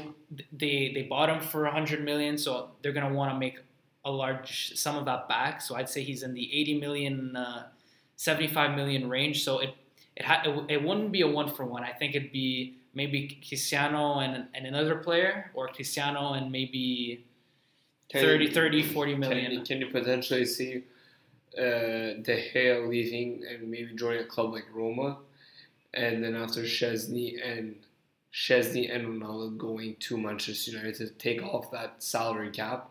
[0.52, 3.58] they they bought him for 100 million, so they're gonna want to make
[4.04, 5.60] a large sum of that back.
[5.60, 7.66] So I'd say he's in the 80 million, uh,
[8.16, 9.44] 75 million range.
[9.44, 9.74] So it
[10.16, 11.84] it, ha- it it wouldn't be a one for one.
[11.84, 17.24] I think it'd be maybe Cristiano and, and another player, or Cristiano and maybe
[18.08, 20.82] Can 30, you- 30, 40 Can you, can you potentially see
[21.56, 21.62] uh,
[22.26, 25.18] De Gea leaving and maybe joining a club like Roma,
[25.94, 27.76] and then after Szczesny and
[28.32, 32.90] Szczesny and Ronaldo going to Manchester United to take off that salary cap,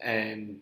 [0.00, 0.60] and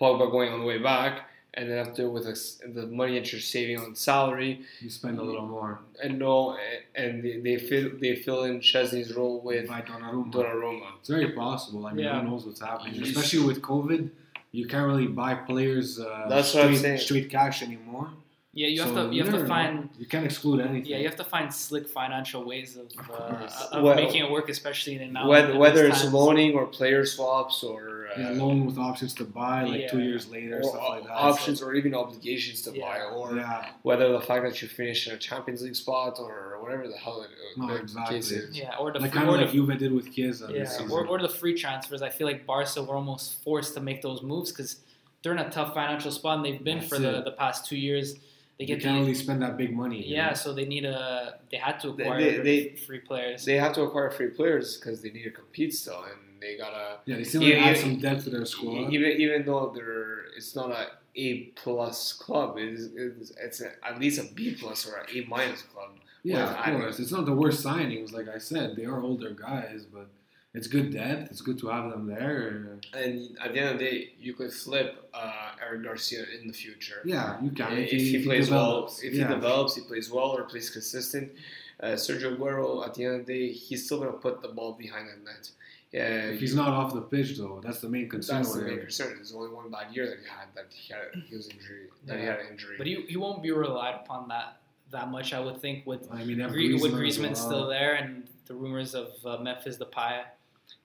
[0.00, 3.40] Pogba going on the way back, and then after with us the money that you're
[3.40, 5.80] saving on salary, You spend a little more.
[6.02, 6.56] and no,
[6.94, 10.32] and they, they fill they fill in Szczesny's role with By Donnarumma.
[10.32, 10.86] Donnarumma.
[11.00, 11.86] It's very possible.
[11.86, 12.20] I mean, Yeah.
[12.20, 12.94] who knows what's happening?
[12.94, 14.10] He's- Especially with COVID,
[14.52, 16.98] you can't really buy players uh, That's what I'm saying.
[16.98, 18.10] straight cash anymore.
[18.54, 19.54] Yeah, you have So to you have never to know.
[19.54, 20.86] find You can't exclude anything.
[20.90, 24.30] yeah you have to find slick financial ways of, Of uh, of Well, making it
[24.30, 26.14] work, especially in now Whether, in whether it's times.
[26.14, 30.30] loaning or player swaps or uh, Yeah, loan with options to buy like two years
[30.30, 31.10] later, or stuff like that.
[31.12, 32.86] options or even obligations to Yeah.
[32.86, 36.58] buy, or yeah, whether the fact that you finish in a Champions League spot or
[36.62, 37.28] whatever the hell it,
[37.58, 38.16] No, the exactly.
[38.16, 38.58] case is.
[38.58, 41.06] Yeah, or the like free, kind of like the, Juve did with Chiesa yeah, or,
[41.06, 42.00] or the free transfers.
[42.00, 44.78] I feel like Barca were almost forced to make those moves because
[45.22, 47.76] they're in a tough financial spot and they've been That's for the, the past two
[47.76, 48.14] years.
[48.58, 50.04] They they get can't the, really spend that big money.
[50.06, 50.34] yeah, know?
[50.34, 52.38] so they need a they had to acquire they-
[52.70, 53.44] they- free players.
[53.44, 56.98] They have to acquire free players because they need to compete still, and they gotta
[57.04, 57.82] yeah, they still Yeah, need to add yeah.
[57.82, 58.92] some depth to their squad.
[58.92, 60.86] even even though they're it's not a
[61.16, 61.28] A
[61.62, 65.62] plus club, it's, it's, it's a, at least a B plus or an A minus
[65.62, 65.90] club.
[66.24, 66.98] Yeah, Well, of course.
[67.00, 68.76] It's not the worst signings, like I said.
[68.76, 70.08] They are older guys, but
[70.54, 71.30] it's good depth.
[71.30, 72.78] It's good to have them there.
[72.94, 76.54] And at the end of the day, you could flip uh, Eric Garcia in the
[76.54, 77.02] future.
[77.04, 77.72] Yeah, you can.
[77.72, 79.28] if, he, plays well, if yeah.
[79.28, 81.32] he develops, he plays well or plays consistent.
[81.80, 84.72] Uh, Sergio Aguero, at the end of the day, he's still gonna put the ball
[84.72, 85.50] behind the net.
[85.92, 88.42] Yeah, If he's not off the pitch, though, that's the main concern.
[88.42, 89.14] that's the main concern.
[89.14, 92.18] There's only one bad year that he had that he had he was injury that
[92.18, 92.76] he had an injury.
[92.76, 95.32] But he, he won't be relied upon that that much.
[95.32, 97.34] I would think with I mean, they with Griezmann as Griezmann well.
[97.34, 100.24] still there and the rumors of uh, Memphis Depay.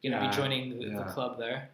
[0.03, 1.69] Going to Yeah, be joining the, the club there.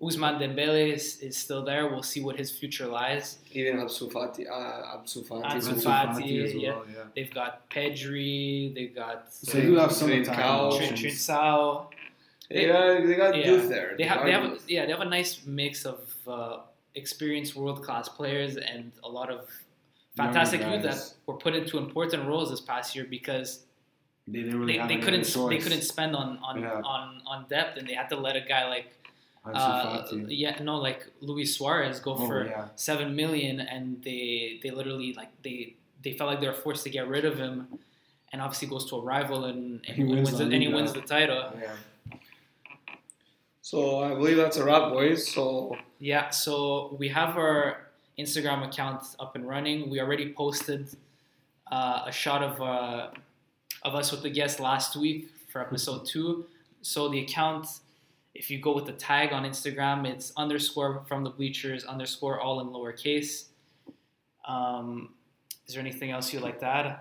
[0.00, 1.86] Ousmane Dembele is, is still there.
[1.88, 3.38] We'll see what his future lies.
[3.52, 4.46] Even Absu Fati.
[4.48, 5.44] Uh, Absu Fati.
[5.44, 6.70] Ansu Ansu Fati, as yeah.
[6.70, 7.02] well, yeah.
[7.14, 8.74] They've got Pedri.
[8.74, 10.22] They've got So they do have some Trincao.
[10.22, 11.00] attacking Trin options.
[11.28, 11.86] Trincao.
[12.50, 13.46] They got, they got Yeah.
[13.50, 13.94] youth there.
[13.96, 14.64] They have, they have, youth.
[14.68, 16.58] yeah, they have a nice mix of uh,
[16.94, 19.48] experienced world class players and a lot of
[20.16, 23.60] fantastic youth that were put into important roles this past year because
[24.28, 26.80] They didn't really they, have they couldn't other they couldn't spend on on, Yeah.
[26.94, 28.88] on on depth and they had to let a guy like
[29.44, 32.68] uh, yeah no like Luis Suarez go Oh, for yeah.
[32.76, 36.90] seven million and they they literally like they they felt like they were forced to
[36.90, 37.66] get rid of him
[38.32, 40.92] and obviously goes to a rival and, and He wins wins the, and he wins
[40.92, 41.72] the title Yeah.
[43.60, 45.26] So I believe that's a wrap, boys.
[45.32, 49.88] So Yeah, so we have our Instagram account up and running.
[49.90, 50.88] We already posted
[51.70, 53.08] uh, a shot of uh,
[53.84, 56.46] of us with the guest last week for episode two.
[56.82, 57.66] So the account,
[58.34, 62.60] if you go with the tag on Instagram, it's underscore from the bleachers underscore all
[62.60, 63.46] in lowercase.
[64.46, 65.10] Um,
[65.66, 66.96] is there anything else you'd like to add?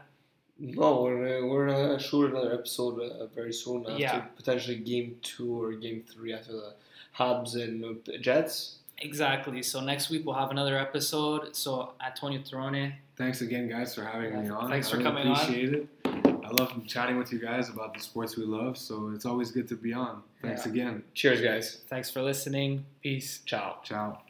[0.63, 4.19] no, we're gonna, we're gonna shoot another episode uh, very soon after Yeah.
[4.36, 6.73] potentially game two or game three after the
[7.17, 8.75] Habs and uh, Jets.
[8.99, 9.63] Exactly.
[9.63, 11.55] So next week we'll have another episode.
[11.55, 14.69] So Antonio Terrone, Thanks again, guys, for having me Yeah, on.
[14.69, 15.41] thanks I for really coming on.
[15.41, 16.30] appreciate it.
[16.52, 19.70] I love chatting with you guys about the sports we love, so it's always good
[19.70, 20.22] to be on.
[20.41, 20.72] Thanks Yeah.
[20.72, 21.04] again.
[21.14, 21.82] Cheers, guys.
[21.88, 22.86] thanks for listening.
[23.02, 23.39] Peace.
[23.45, 23.78] Ciao.
[23.86, 24.22] Ciao.